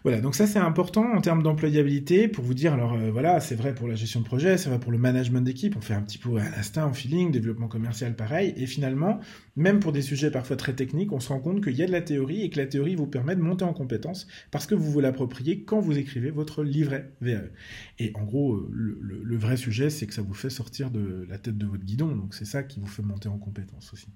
Voilà, 0.02 0.22
donc 0.22 0.34
ça 0.34 0.46
c'est 0.46 0.58
important 0.58 1.12
en 1.12 1.20
termes 1.20 1.42
d'employabilité 1.42 2.26
pour 2.26 2.42
vous 2.42 2.54
dire, 2.54 2.72
alors 2.72 2.94
euh, 2.94 3.10
voilà, 3.10 3.38
c'est 3.38 3.54
vrai 3.54 3.74
pour 3.74 3.86
la 3.86 3.94
gestion 3.96 4.20
de 4.20 4.24
projet, 4.24 4.56
c'est 4.56 4.70
vrai 4.70 4.80
pour 4.80 4.92
le 4.92 4.96
management 4.96 5.42
d'équipe, 5.42 5.76
on 5.76 5.82
fait 5.82 5.92
un 5.92 6.00
petit 6.00 6.16
peu 6.16 6.38
à 6.38 6.44
l'instinct, 6.48 6.86
en 6.86 6.94
feeling, 6.94 7.30
développement 7.30 7.68
commercial 7.68 8.16
pareil, 8.16 8.54
et 8.56 8.66
finalement, 8.66 9.20
même 9.56 9.78
pour 9.78 9.92
des 9.92 10.00
sujets 10.00 10.30
parfois 10.30 10.56
très 10.56 10.72
techniques, 10.72 11.12
on 11.12 11.20
se 11.20 11.28
rend 11.28 11.38
compte 11.40 11.62
qu'il 11.62 11.76
y 11.76 11.82
a 11.82 11.86
de 11.86 11.92
la 11.92 12.00
théorie 12.00 12.42
et 12.42 12.48
que 12.48 12.58
la 12.58 12.66
théorie 12.66 12.94
vous 12.94 13.06
permet 13.06 13.36
de 13.36 13.42
monter 13.42 13.64
en 13.66 13.74
compétence 13.74 14.26
parce 14.50 14.66
que 14.66 14.74
vous 14.74 14.90
vous 14.90 15.00
l'appropriez 15.00 15.64
quand 15.64 15.80
vous 15.80 15.98
écrivez 15.98 16.30
votre 16.30 16.64
livret 16.64 17.12
VAE. 17.20 17.50
Et 17.98 18.12
en 18.14 18.24
gros, 18.24 18.54
euh, 18.54 18.70
le, 18.72 19.20
le 19.22 19.36
vrai 19.36 19.58
sujet, 19.58 19.90
c'est 19.90 20.06
que 20.06 20.14
ça 20.14 20.22
vous 20.22 20.32
fait 20.34 20.50
sortir 20.50 20.90
de 20.90 21.26
la 21.28 21.36
tête 21.36 21.58
de 21.58 21.66
votre 21.66 21.84
guidon, 21.84 22.16
donc 22.16 22.34
c'est 22.34 22.46
ça 22.46 22.62
qui 22.62 22.80
vous 22.80 22.86
fait 22.86 23.02
monter 23.02 23.28
en 23.28 23.36
compétence 23.38 23.92
aussi. 23.92 24.08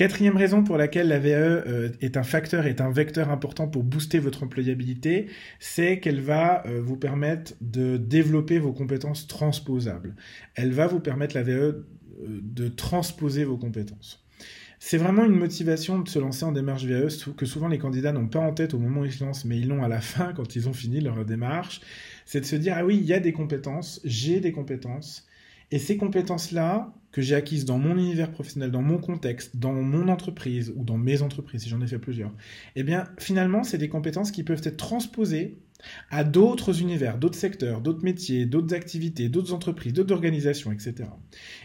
Quatrième 0.00 0.38
raison 0.38 0.64
pour 0.64 0.78
laquelle 0.78 1.08
la 1.08 1.18
VAE 1.18 1.28
euh, 1.28 1.90
est 2.00 2.16
un 2.16 2.22
facteur, 2.22 2.64
est 2.64 2.80
un 2.80 2.90
vecteur 2.90 3.28
important 3.28 3.68
pour 3.68 3.82
booster 3.82 4.18
votre 4.18 4.44
employabilité, 4.44 5.26
c'est 5.58 6.00
qu'elle 6.00 6.22
va 6.22 6.66
euh, 6.66 6.80
vous 6.80 6.96
permettre 6.96 7.52
de 7.60 7.98
développer 7.98 8.58
vos 8.58 8.72
compétences 8.72 9.26
transposables. 9.26 10.16
Elle 10.54 10.72
va 10.72 10.86
vous 10.86 11.00
permettre, 11.00 11.36
la 11.36 11.42
VAE, 11.42 11.52
euh, 11.52 11.82
de 12.18 12.68
transposer 12.68 13.44
vos 13.44 13.58
compétences. 13.58 14.24
C'est 14.78 14.96
vraiment 14.96 15.26
une 15.26 15.36
motivation 15.36 15.98
de 15.98 16.08
se 16.08 16.18
lancer 16.18 16.46
en 16.46 16.52
démarche 16.52 16.86
VAE 16.86 17.08
que 17.36 17.44
souvent 17.44 17.68
les 17.68 17.76
candidats 17.76 18.12
n'ont 18.12 18.26
pas 18.26 18.40
en 18.40 18.54
tête 18.54 18.72
au 18.72 18.78
moment 18.78 19.02
où 19.02 19.04
ils 19.04 19.12
se 19.12 19.22
lancent, 19.22 19.44
mais 19.44 19.58
ils 19.58 19.68
l'ont 19.68 19.84
à 19.84 19.88
la 19.88 20.00
fin 20.00 20.32
quand 20.34 20.56
ils 20.56 20.66
ont 20.66 20.72
fini 20.72 21.02
leur 21.02 21.26
démarche. 21.26 21.82
C'est 22.24 22.40
de 22.40 22.46
se 22.46 22.56
dire, 22.56 22.72
ah 22.74 22.86
oui, 22.86 22.96
il 22.96 23.04
y 23.04 23.12
a 23.12 23.20
des 23.20 23.34
compétences, 23.34 24.00
j'ai 24.04 24.40
des 24.40 24.52
compétences, 24.52 25.26
et 25.70 25.78
ces 25.78 25.96
compétences-là, 25.96 26.92
que 27.12 27.22
j'ai 27.22 27.34
acquises 27.34 27.64
dans 27.64 27.78
mon 27.78 27.96
univers 27.96 28.30
professionnel, 28.30 28.70
dans 28.70 28.82
mon 28.82 28.98
contexte, 28.98 29.56
dans 29.56 29.72
mon 29.72 30.08
entreprise 30.08 30.72
ou 30.76 30.84
dans 30.84 30.96
mes 30.96 31.22
entreprises, 31.22 31.62
si 31.62 31.68
j'en 31.68 31.80
ai 31.80 31.86
fait 31.86 31.98
plusieurs, 31.98 32.32
eh 32.76 32.82
bien, 32.82 33.08
finalement, 33.18 33.64
c'est 33.64 33.78
des 33.78 33.88
compétences 33.88 34.30
qui 34.30 34.44
peuvent 34.44 34.62
être 34.62 34.76
transposées 34.76 35.58
à 36.10 36.24
d'autres 36.24 36.80
univers, 36.80 37.18
d'autres 37.18 37.38
secteurs, 37.38 37.80
d'autres 37.80 38.04
métiers, 38.04 38.46
d'autres 38.46 38.74
activités, 38.74 39.28
d'autres 39.28 39.52
entreprises, 39.52 39.92
d'autres 39.92 40.14
organisations, 40.14 40.72
etc. 40.72 41.08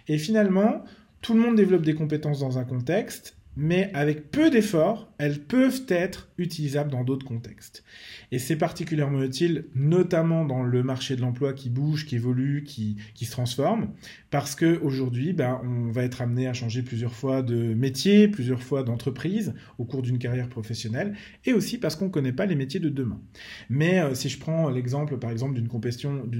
Et 0.08 0.18
finalement, 0.18 0.84
tout 1.22 1.34
le 1.34 1.42
monde 1.42 1.56
développe 1.56 1.84
des 1.84 1.96
compétences 1.96 2.40
dans 2.40 2.58
un 2.58 2.64
contexte, 2.64 3.38
mais 3.56 3.92
avec 3.94 4.32
peu 4.32 4.50
d'efforts, 4.50 5.12
elles 5.18 5.40
peuvent 5.40 5.84
être 5.88 6.30
utilisables 6.38 6.92
dans 6.92 7.04
d'autres 7.04 7.26
contextes. 7.26 7.84
Et 8.32 8.40
c'est 8.40 8.58
particulièrement 8.58 9.24
utile, 9.24 9.66
notamment 9.76 10.46
dans 10.46 10.64
le 10.64 10.84
marché 10.84 11.16
de 11.16 11.22
l'emploi 11.22 11.54
qui 11.54 11.70
bouge, 11.70 12.06
qui 12.06 12.16
évolue, 12.16 12.64
qui, 12.64 12.98
qui 13.14 13.26
se 13.26 13.32
transforme, 13.32 13.92
parce 14.30 14.56
que 14.56 14.80
aujourd'hui, 14.82 15.32
ben, 15.34 15.62
on 15.64 15.92
va 15.92 16.04
être 16.04 16.22
amené 16.22 16.48
à 16.48 16.54
changer 16.54 16.82
plusieurs 16.82 17.14
fois 17.14 17.42
de 17.42 17.74
métier, 17.74 18.28
plusieurs 18.28 18.62
fois 18.62 18.84
d'entreprise 18.84 19.54
au 19.78 19.86
cours 19.86 20.02
d'une 20.02 20.20
carrière 20.20 20.50
professionnelle, 20.50 21.16
et 21.46 21.54
aussi 21.54 21.78
parce 21.78 21.96
qu'on 21.96 22.06
ne 22.06 22.12
connaît 22.12 22.34
pas 22.34 22.46
les 22.46 22.56
métiers 22.56 22.80
de 22.80 22.90
demain. 22.90 23.22
Mais 23.70 24.00
euh, 24.00 24.14
si 24.16 24.28
je 24.30 24.40
prends 24.40 24.70
l'exemple, 24.70 25.18
par 25.18 25.32
exemple, 25.32 25.54
d'une 25.54 25.68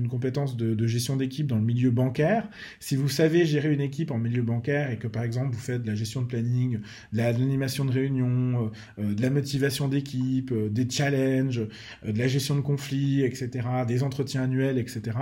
compétence, 0.08 0.58
de 0.58 0.88
gestion 0.88 1.16
d'équipe 1.16 1.48
dans 1.48 1.58
le 1.58 1.64
milieu 1.64 1.92
bancaire, 1.92 2.50
si 2.80 2.96
vous 2.96 3.10
savez 3.10 3.46
gérer 3.46 3.74
une 3.74 3.82
équipe 3.82 4.12
en 4.12 4.18
milieu 4.18 4.42
bancaire 4.42 4.92
et 4.92 4.98
que, 4.98 5.08
par 5.08 5.24
exemple, 5.24 5.54
vous 5.54 5.60
faites 5.60 5.84
de 5.84 5.88
la 5.88 5.96
gestion 5.96 6.22
de 6.22 6.28
planning, 6.28 6.80
de 7.14 7.18
l'animation 7.18 7.86
de 7.86 7.92
réunion, 7.92 8.72
euh, 8.98 9.02
euh, 9.02 9.14
de 9.14 9.22
la 9.22 9.30
motivation 9.30 9.88
d'équipe, 9.88 10.54
des 10.54 10.90
challenges, 10.90 11.68
euh, 12.06 12.12
de 12.12 12.20
la 12.20 12.28
gestion 12.28 12.56
de 12.56 12.62
conflits, 12.62 13.24
etc., 13.24 13.68
des 13.88 14.04
entretiens 14.04 14.44
annuels, 14.44 14.78
etc. 14.78 15.18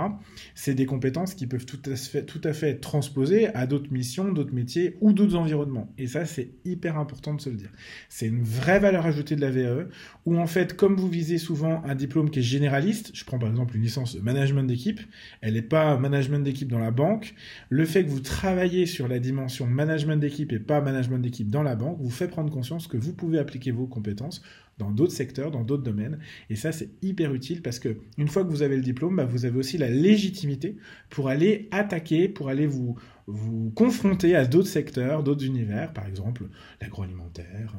C'est 0.54 0.74
des 0.74 0.86
compétences 0.86 1.34
qui 1.34 1.46
peuvent 1.46 1.66
tout 1.66 1.80
à 1.90 1.96
fait, 1.96 2.24
tout 2.24 2.40
à 2.44 2.52
fait 2.52 2.70
être 2.70 2.80
transposées 2.80 3.48
à 3.54 3.66
d'autres 3.66 3.92
missions, 3.92 4.32
d'autres 4.32 4.54
métiers 4.54 4.96
ou 5.00 5.12
d'autres 5.12 5.36
environnements. 5.36 5.92
Et 5.98 6.06
ça, 6.06 6.24
c'est 6.24 6.50
hyper 6.64 6.98
important 6.98 7.34
de 7.34 7.40
se 7.40 7.50
le 7.50 7.56
dire. 7.56 7.70
C'est 8.08 8.26
une 8.26 8.42
vraie 8.42 8.80
valeur 8.80 9.06
ajoutée 9.06 9.36
de 9.36 9.40
la 9.40 9.50
VAE, 9.50 9.88
où 10.26 10.38
en 10.38 10.46
fait, 10.46 10.76
comme 10.76 10.96
vous 10.96 11.08
visez 11.08 11.38
souvent 11.38 11.82
un 11.84 11.94
diplôme 11.94 12.30
qui 12.30 12.40
est 12.40 12.42
généraliste, 12.42 13.10
je 13.14 13.24
prends 13.24 13.38
par 13.38 13.50
exemple 13.50 13.76
une 13.76 13.82
licence 13.82 14.16
de 14.16 14.20
management 14.20 14.64
d'équipe, 14.64 15.00
elle 15.40 15.54
n'est 15.54 15.62
pas 15.62 15.96
management 15.98 16.40
d'équipe 16.40 16.68
dans 16.68 16.78
la 16.78 16.90
banque, 16.90 17.34
le 17.68 17.84
fait 17.84 18.04
que 18.04 18.10
vous 18.10 18.20
travaillez 18.20 18.86
sur 18.86 19.08
la 19.08 19.18
dimension 19.18 19.66
management 19.66 20.16
d'équipe 20.16 20.52
et 20.52 20.58
pas 20.58 20.80
management 20.80 21.18
d'équipe 21.18 21.48
dans 21.48 21.62
la 21.62 21.73
banque, 21.74 21.98
vous 22.00 22.10
fait 22.10 22.28
prendre 22.28 22.50
conscience 22.52 22.86
que 22.86 22.96
vous 22.96 23.12
pouvez 23.12 23.38
appliquer 23.38 23.70
vos 23.70 23.86
compétences 23.86 24.42
dans 24.78 24.90
d'autres 24.90 25.12
secteurs, 25.12 25.50
dans 25.50 25.62
d'autres 25.62 25.82
domaines. 25.82 26.18
Et 26.50 26.56
ça, 26.56 26.72
c'est 26.72 26.90
hyper 27.02 27.32
utile 27.34 27.62
parce 27.62 27.78
que 27.78 27.98
une 28.18 28.28
fois 28.28 28.44
que 28.44 28.50
vous 28.50 28.62
avez 28.62 28.76
le 28.76 28.82
diplôme, 28.82 29.16
bah, 29.16 29.24
vous 29.24 29.44
avez 29.44 29.58
aussi 29.58 29.78
la 29.78 29.88
légitimité 29.88 30.76
pour 31.10 31.28
aller 31.28 31.68
attaquer, 31.70 32.28
pour 32.28 32.48
aller 32.48 32.66
vous, 32.66 32.96
vous 33.26 33.70
confronter 33.74 34.34
à 34.34 34.46
d'autres 34.46 34.68
secteurs, 34.68 35.22
d'autres 35.22 35.44
univers, 35.44 35.92
par 35.92 36.06
exemple 36.06 36.48
l'agroalimentaire, 36.80 37.76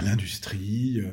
l'industrie. 0.00 1.00
Euh, 1.00 1.12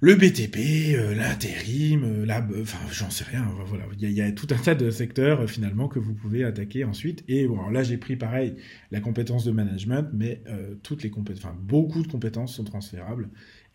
le 0.00 0.14
BTP, 0.14 0.94
euh, 0.94 1.14
l'intérim, 1.14 2.04
euh, 2.04 2.24
la, 2.24 2.46
enfin 2.60 2.78
j'en 2.92 3.10
sais 3.10 3.24
rien. 3.24 3.48
Voilà, 3.66 3.84
il 3.98 4.10
y, 4.10 4.20
a, 4.20 4.30
tout 4.32 4.46
un 4.50 4.56
tas 4.56 4.74
de 4.74 4.90
secteurs 4.90 5.48
finalement 5.50 5.88
que 5.88 5.98
vous 5.98 6.14
pouvez 6.14 6.44
attaquer 6.44 6.84
ensuite. 6.84 7.24
Et 7.28 7.46
bon, 7.46 7.68
là 7.70 7.82
j'ai 7.82 7.96
pris 7.96 8.16
pareil 8.16 8.54
la 8.90 9.00
compétence 9.00 9.44
de 9.44 9.50
management, 9.50 10.08
mais 10.12 10.42
toutes 10.82 11.02
les 11.02 11.10
compétences, 11.10 11.44
enfin 11.44 11.56
beaucoup 11.60 12.02
de 12.02 12.08
compétences 12.08 12.54
sont 12.54 12.64
transférables. 12.64 13.28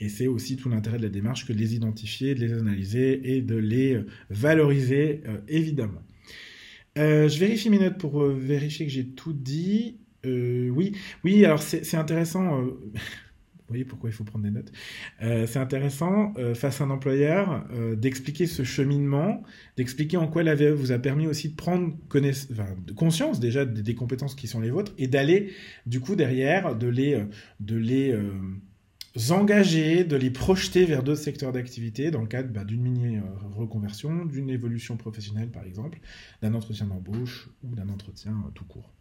Et 0.03 0.09
c'est 0.09 0.27
aussi 0.27 0.57
tout 0.57 0.67
l'intérêt 0.67 0.97
de 0.97 1.03
la 1.03 1.09
démarche 1.09 1.47
que 1.47 1.53
de 1.53 1.57
les 1.57 1.75
identifier, 1.75 2.35
de 2.35 2.41
les 2.41 2.53
analyser 2.53 3.35
et 3.35 3.41
de 3.41 3.55
les 3.55 3.93
euh, 3.93 4.05
valoriser, 4.29 5.21
euh, 5.27 5.37
évidemment. 5.47 6.01
Euh, 6.97 7.29
je 7.29 7.39
vérifie 7.39 7.69
mes 7.69 7.79
notes 7.79 7.97
pour 7.97 8.21
vérifier 8.25 8.85
que 8.85 8.91
j'ai 8.91 9.07
tout 9.07 9.31
dit. 9.33 9.97
oui, 10.25 10.91
oui, 11.23 11.45
alors 11.45 11.61
c'est 11.61 11.95
intéressant. 11.95 12.63
Voyez 13.73 13.85
pourquoi 13.85 14.09
il 14.09 14.13
faut 14.13 14.23
prendre 14.23 14.45
des 14.45 14.51
notes. 14.51 14.71
c'est 15.19 15.57
intéressant, 15.57 16.33
face 16.53 16.81
à 16.81 16.83
un 16.83 16.89
employeur, 16.89 17.65
d'expliquer 17.97 18.45
ce 18.45 18.63
cheminement, 18.63 19.43
d'expliquer 19.77 20.17
en 20.17 20.27
quoi 20.27 20.43
la 20.43 20.55
VE 20.55 20.71
vous 20.71 20.91
a 20.91 20.99
permis 20.99 21.27
aussi 21.27 21.49
de 21.49 21.55
prendre 21.55 21.93
conscience 22.95 23.39
déjà 23.39 23.65
des, 23.65 23.95
compétences 23.95 24.35
qui 24.35 24.47
sont 24.47 24.59
les 24.59 24.69
vôtres 24.69 24.93
et 24.97 25.07
d'aller, 25.07 25.53
du 25.85 25.99
coup, 25.99 26.15
derrière, 26.15 26.75
de 26.75 26.87
les, 26.87 27.23
de 27.59 27.75
les 27.75 28.13
engager, 29.29 30.03
de 30.03 30.15
les 30.15 30.31
projeter 30.31 30.85
vers 30.85 31.03
d'autres 31.03 31.21
secteurs 31.21 31.51
d'activité 31.51 32.11
dans 32.11 32.21
le 32.21 32.27
cadre 32.27 32.49
bah, 32.49 32.63
d'une 32.63 32.81
mini-reconversion, 32.81 34.25
d'une 34.25 34.49
évolution 34.49 34.97
professionnelle 34.97 35.49
par 35.49 35.63
exemple, 35.65 35.99
d'un 36.41 36.53
entretien 36.53 36.87
d'embauche 36.87 37.49
ou 37.63 37.75
d'un 37.75 37.89
entretien 37.89 38.31
euh, 38.31 38.51
tout 38.53 38.65
court. 38.65 38.91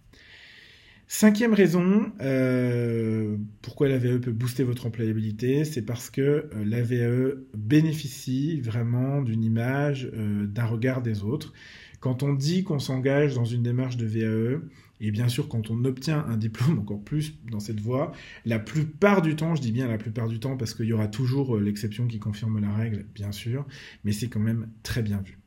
Cinquième 1.07 1.53
raison, 1.53 2.11
euh, 2.23 3.37
pourquoi 3.61 3.89
la 3.89 3.99
VE 3.99 4.19
peut 4.19 4.33
booster 4.33 4.65
votre 4.65 4.87
employabilité, 4.87 5.65
c'est 5.65 5.83
parce 5.83 6.09
que 6.09 6.21
euh, 6.23 6.49
la 6.65 6.83
VE 6.83 7.47
bénéficie 7.55 8.61
vraiment 8.61 9.21
d'une 9.21 9.45
image, 9.45 10.11
d'un 10.13 10.65
regard 10.65 11.03
des 11.03 11.23
autres. 11.23 11.53
Quand 12.01 12.23
on 12.23 12.33
dit 12.33 12.65
qu'on 12.65 12.79
s'engage 12.79 13.35
dans 13.35 13.45
une 13.45 13.63
démarche 13.63 13.97
de 13.97 14.07
VAE, 14.07 14.61
et 15.03 15.11
bien 15.11 15.29
sûr, 15.29 15.49
quand 15.49 15.71
on 15.71 15.85
obtient 15.85 16.25
un 16.29 16.37
diplôme, 16.37 16.79
encore 16.79 17.03
plus 17.03 17.35
dans 17.51 17.61
cette 17.61 17.81
voie, 17.81 18.13
la 18.47 18.61
plupart 18.61 19.21
du 19.21 19.37
temps, 19.37 19.57
je 19.57 19.61
dis 19.61 19.73
bien 19.73 19.89
la 19.89 19.99
plupart 19.99 20.29
du 20.29 20.39
temps, 20.39 20.57
parce 20.57 20.75
qu'il 20.75 20.87
y 20.87 20.93
aura 20.93 21.09
toujours 21.09 21.57
euh, 21.57 21.61
l'exception 21.61 22.07
qui 22.07 22.21
confirme 22.21 22.61
la 22.61 22.73
règle, 22.73 23.05
bien 23.15 23.33
sûr, 23.33 23.67
mais 24.05 24.13
c'est 24.13 24.29
quand 24.29 24.41
même 24.41 24.69
très 24.85 25.03
bien 25.03 25.21
vu. 25.21 25.42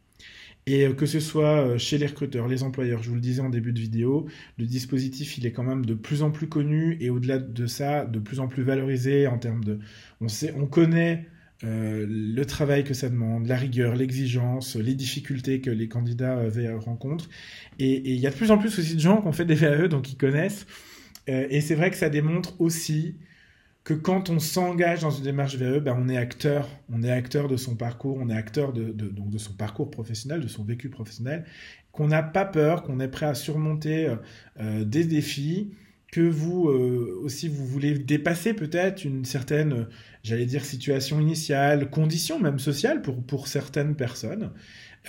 Et 0.68 0.86
euh, 0.86 0.94
que 0.94 1.06
ce 1.06 1.20
soit 1.20 1.68
euh, 1.68 1.78
chez 1.78 1.98
les 1.98 2.08
recruteurs, 2.08 2.48
les 2.48 2.64
employeurs, 2.64 3.04
je 3.04 3.10
vous 3.10 3.16
le 3.16 3.22
disais 3.22 3.42
en 3.42 3.50
début 3.50 3.72
de 3.72 3.80
vidéo, 3.80 4.28
le 4.58 4.66
dispositif, 4.66 5.38
il 5.38 5.46
est 5.46 5.52
quand 5.52 5.64
même 5.64 5.86
de 5.86 5.94
plus 5.94 6.24
en 6.24 6.32
plus 6.32 6.48
connu 6.48 6.98
et 7.00 7.10
au-delà 7.10 7.38
de 7.38 7.68
ça, 7.68 8.06
de 8.06 8.20
plus 8.20 8.40
en 8.40 8.48
plus 8.48 8.64
valorisé 8.64 9.28
en 9.28 9.38
termes 9.38 9.64
de... 9.64 9.80
On, 10.22 10.28
sait, 10.28 10.54
on 10.58 10.66
connaît 10.66 11.28
euh, 11.64 12.06
le 12.10 12.46
travail 12.46 12.84
que 12.84 12.94
ça 12.94 13.10
demande, 13.10 13.48
la 13.48 13.56
rigueur, 13.56 13.96
l'exigence, 13.96 14.76
les 14.76 14.96
difficultés 14.96 15.62
que 15.62 15.70
les 15.70 15.88
candidats 15.88 16.38
euh, 16.38 16.50
VAE 16.50 16.78
rencontrent. 16.80 17.30
Et 17.78 18.12
il 18.12 18.20
y 18.20 18.28
a 18.28 18.32
de 18.32 18.36
plus 18.36 18.52
en 18.52 18.58
plus 18.58 18.78
aussi 18.80 18.96
de 18.96 19.00
gens 19.00 19.22
qui 19.22 19.28
ont 19.28 19.32
fait 19.32 19.46
des 19.46 19.56
VAE, 19.56 19.88
donc 19.88 20.12
ils 20.12 20.18
connaissent. 20.18 20.66
Et 21.28 21.60
c'est 21.62 21.74
vrai 21.74 21.90
que 21.90 21.98
ça 21.98 22.08
démontre 22.10 22.62
aussi 22.62 23.16
que 23.86 23.94
quand 23.94 24.30
on 24.30 24.40
s'engage 24.40 25.02
dans 25.02 25.12
une 25.12 25.24
démarche 25.24 25.56
VAE, 25.56 25.80
ben 25.80 25.96
on 25.98 26.10
est 26.10 26.18
acteur, 26.18 26.68
on 26.92 27.02
est 27.04 27.12
acteur 27.12 27.48
de 27.48 27.56
son 27.56 27.76
parcours, 27.76 28.18
on 28.20 28.30
est 28.30 28.36
acteur 28.36 28.74
de, 28.74 28.92
donc 28.92 29.30
de 29.30 29.38
son 29.38 29.54
parcours 29.54 29.90
professionnel, 29.90 30.42
de 30.42 30.48
son 30.50 30.66
vécu 30.66 30.90
professionnel, 30.90 31.46
qu'on 31.94 32.08
n'a 32.08 32.24
pas 32.24 32.46
peur, 32.46 32.84
qu'on 32.84 33.00
est 33.00 33.08
prêt 33.08 33.28
à 33.28 33.36
surmonter 33.36 34.14
des 34.60 35.06
défis, 35.06 35.72
que 36.16 36.22
vous 36.22 36.70
euh, 36.70 37.20
aussi 37.24 37.50
vous 37.50 37.66
voulez 37.66 37.94
dépasser 37.98 38.54
peut-être 38.54 39.04
une 39.04 39.26
certaine, 39.26 39.88
j'allais 40.24 40.46
dire, 40.46 40.64
situation 40.64 41.20
initiale, 41.20 41.90
condition 41.90 42.40
même 42.40 42.58
sociale 42.58 43.02
pour, 43.02 43.22
pour 43.22 43.50
certaines 43.50 43.96
personnes. 43.96 44.52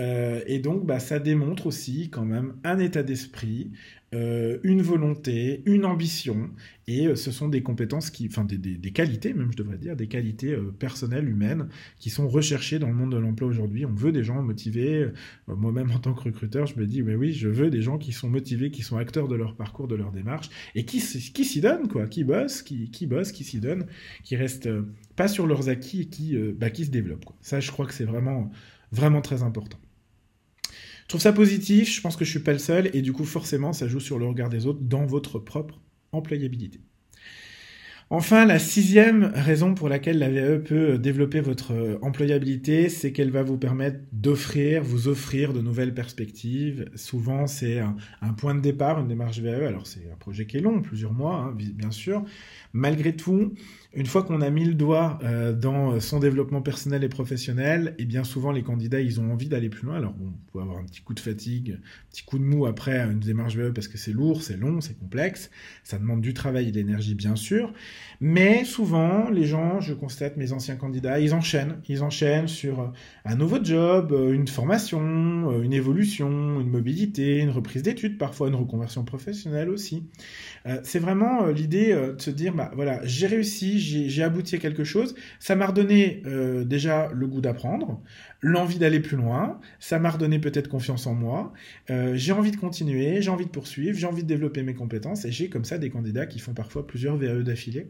Euh, 0.00 0.40
et 0.46 0.58
donc, 0.58 0.84
bah, 0.84 0.98
ça 0.98 1.20
démontre 1.20 1.66
aussi 1.68 2.10
quand 2.10 2.24
même 2.24 2.54
un 2.64 2.80
état 2.80 3.04
d'esprit, 3.04 3.70
euh, 4.16 4.58
une 4.62 4.80
volonté, 4.80 5.62
une 5.66 5.84
ambition, 5.84 6.50
et 6.86 7.06
euh, 7.06 7.16
ce 7.16 7.30
sont 7.30 7.48
des 7.48 7.62
compétences 7.62 8.08
qui, 8.10 8.26
enfin 8.26 8.44
des, 8.44 8.90
qualités 8.92 9.34
même, 9.34 9.52
je 9.52 9.56
devrais 9.56 9.76
dire, 9.76 9.94
des 9.94 10.06
qualités 10.06 10.52
euh, 10.52 10.74
personnelles, 10.78 11.28
humaines, 11.28 11.68
qui 11.98 12.08
sont 12.08 12.26
recherchées 12.26 12.78
dans 12.78 12.88
le 12.88 12.94
monde 12.94 13.12
de 13.12 13.18
l'emploi 13.18 13.48
aujourd'hui. 13.48 13.84
On 13.84 13.92
veut 13.92 14.12
des 14.12 14.24
gens 14.24 14.42
motivés. 14.42 15.08
Moi-même, 15.48 15.90
en 15.90 15.98
tant 15.98 16.14
que 16.14 16.22
recruteur, 16.22 16.66
je 16.66 16.78
me 16.78 16.86
dis, 16.86 17.02
mais 17.02 17.14
oui, 17.14 17.32
je 17.32 17.48
veux 17.48 17.68
des 17.68 17.82
gens 17.82 17.98
qui 17.98 18.12
sont 18.12 18.28
motivés, 18.28 18.70
qui 18.70 18.82
sont 18.82 18.96
acteurs 18.96 19.28
de 19.28 19.36
leur 19.36 19.54
parcours, 19.54 19.86
de 19.86 19.96
leur 19.96 20.12
démarche, 20.12 20.48
et 20.74 20.84
qui, 20.84 21.00
s'y 21.00 21.60
donnent, 21.60 21.88
quoi, 21.88 22.06
qui 22.06 22.24
bossent, 22.24 22.62
qui, 22.62 22.90
qui 22.90 23.06
bossent, 23.06 23.32
qui 23.32 23.44
s'y 23.44 23.60
donnent, 23.60 23.86
qui 24.24 24.36
restent 24.36 24.70
pas 25.14 25.28
sur 25.28 25.46
leurs 25.46 25.68
acquis 25.68 26.02
et 26.02 26.06
qui, 26.06 26.36
bah, 26.52 26.70
qui 26.70 26.86
se 26.86 26.90
développent. 26.90 27.26
Ça, 27.42 27.60
je 27.60 27.70
crois 27.70 27.86
que 27.86 27.92
c'est 27.92 28.04
vraiment, 28.04 28.50
vraiment 28.92 29.20
très 29.20 29.42
important. 29.42 29.78
Je 31.06 31.08
trouve 31.10 31.20
ça 31.20 31.32
positif, 31.32 31.94
je 31.94 32.00
pense 32.00 32.16
que 32.16 32.24
je 32.24 32.30
suis 32.30 32.40
pas 32.40 32.52
le 32.52 32.58
seul, 32.58 32.90
et 32.92 33.00
du 33.00 33.12
coup, 33.12 33.24
forcément, 33.24 33.72
ça 33.72 33.86
joue 33.86 34.00
sur 34.00 34.18
le 34.18 34.26
regard 34.26 34.48
des 34.48 34.66
autres 34.66 34.80
dans 34.82 35.06
votre 35.06 35.38
propre 35.38 35.80
employabilité. 36.10 36.80
Enfin, 38.10 38.44
la 38.44 38.58
sixième 38.58 39.32
raison 39.34 39.74
pour 39.74 39.88
laquelle 39.88 40.18
la 40.18 40.28
VAE 40.30 40.58
peut 40.58 40.98
développer 40.98 41.40
votre 41.40 41.98
employabilité, 42.02 42.88
c'est 42.88 43.12
qu'elle 43.12 43.30
va 43.30 43.44
vous 43.44 43.56
permettre 43.56 43.98
d'offrir, 44.12 44.82
vous 44.82 45.06
offrir 45.06 45.52
de 45.52 45.60
nouvelles 45.60 45.94
perspectives. 45.94 46.88
Souvent, 46.96 47.46
c'est 47.46 47.78
un, 47.78 48.32
point 48.36 48.56
de 48.56 48.60
départ, 48.60 49.00
une 49.00 49.06
démarche 49.06 49.38
VAE. 49.38 49.66
Alors, 49.66 49.86
c'est 49.86 50.10
un 50.12 50.16
projet 50.16 50.46
qui 50.46 50.56
est 50.56 50.60
long, 50.60 50.82
plusieurs 50.82 51.12
mois, 51.12 51.36
hein, 51.36 51.56
bien 51.56 51.92
sûr. 51.92 52.24
Malgré 52.72 53.14
tout, 53.14 53.54
une 53.96 54.06
fois 54.06 54.22
qu'on 54.22 54.42
a 54.42 54.50
mis 54.50 54.66
le 54.66 54.74
doigt 54.74 55.18
euh, 55.24 55.54
dans 55.54 55.98
son 56.00 56.20
développement 56.20 56.60
personnel 56.60 57.02
et 57.02 57.08
professionnel, 57.08 57.94
et 57.98 58.02
eh 58.02 58.04
bien 58.04 58.24
souvent 58.24 58.52
les 58.52 58.62
candidats, 58.62 59.00
ils 59.00 59.20
ont 59.20 59.32
envie 59.32 59.48
d'aller 59.48 59.70
plus 59.70 59.86
loin. 59.86 59.96
Alors 59.96 60.14
on 60.20 60.32
peut 60.52 60.60
avoir 60.60 60.78
un 60.78 60.84
petit 60.84 61.00
coup 61.00 61.14
de 61.14 61.20
fatigue, 61.20 61.78
un 61.80 62.10
petit 62.10 62.22
coup 62.22 62.38
de 62.38 62.44
mou 62.44 62.66
après 62.66 62.98
une 63.00 63.20
démarche 63.20 63.56
VE 63.56 63.72
parce 63.72 63.88
que 63.88 63.96
c'est 63.96 64.12
lourd, 64.12 64.42
c'est 64.42 64.58
long, 64.58 64.82
c'est 64.82 64.98
complexe, 64.98 65.50
ça 65.82 65.98
demande 65.98 66.20
du 66.20 66.34
travail 66.34 66.68
et 66.68 66.72
de 66.72 66.76
l'énergie 66.76 67.14
bien 67.14 67.36
sûr, 67.36 67.72
mais 68.20 68.64
souvent 68.64 69.30
les 69.30 69.46
gens, 69.46 69.80
je 69.80 69.94
constate 69.94 70.36
mes 70.36 70.52
anciens 70.52 70.76
candidats, 70.76 71.18
ils 71.18 71.32
enchaînent, 71.32 71.80
ils 71.88 72.02
enchaînent 72.02 72.48
sur 72.48 72.92
un 73.24 73.34
nouveau 73.34 73.64
job, 73.64 74.12
euh, 74.12 74.32
une 74.32 74.46
formation, 74.46 75.00
euh, 75.50 75.62
une 75.62 75.72
évolution, 75.72 76.60
une 76.60 76.68
mobilité, 76.68 77.38
une 77.38 77.50
reprise 77.50 77.82
d'études, 77.82 78.18
parfois 78.18 78.48
une 78.48 78.56
reconversion 78.56 79.04
professionnelle 79.04 79.70
aussi. 79.70 80.04
c'est 80.82 80.98
vraiment 80.98 81.46
l'idée 81.46 81.94
de 81.94 82.20
se 82.20 82.30
dire, 82.30 82.54
bah 82.54 82.72
voilà, 82.74 83.00
j'ai 83.04 83.26
réussi, 83.26 83.78
j'ai 83.86 84.22
abouti 84.22 84.56
à 84.56 84.58
quelque 84.58 84.84
chose. 84.84 85.14
Ça 85.38 85.56
m'a 85.56 85.66
redonné 85.66 86.22
euh, 86.26 86.64
déjà 86.64 87.10
le 87.14 87.26
goût 87.26 87.40
d'apprendre, 87.40 88.00
l'envie 88.40 88.78
d'aller 88.78 89.00
plus 89.00 89.16
loin. 89.16 89.60
Ça 89.80 89.98
m'a 89.98 90.10
redonné 90.10 90.38
peut-être 90.38 90.68
confiance 90.68 91.06
en 91.06 91.14
moi. 91.14 91.52
Euh, 91.90 92.14
j'ai 92.16 92.32
envie 92.32 92.50
de 92.50 92.56
continuer, 92.56 93.22
j'ai 93.22 93.30
envie 93.30 93.46
de 93.46 93.50
poursuivre, 93.50 93.98
j'ai 93.98 94.06
envie 94.06 94.22
de 94.22 94.28
développer 94.28 94.62
mes 94.62 94.74
compétences. 94.74 95.24
Et 95.24 95.32
j'ai 95.32 95.48
comme 95.48 95.64
ça 95.64 95.78
des 95.78 95.90
candidats 95.90 96.26
qui 96.26 96.38
font 96.38 96.54
parfois 96.54 96.86
plusieurs 96.86 97.16
VAE 97.16 97.42
d'affilée 97.42 97.88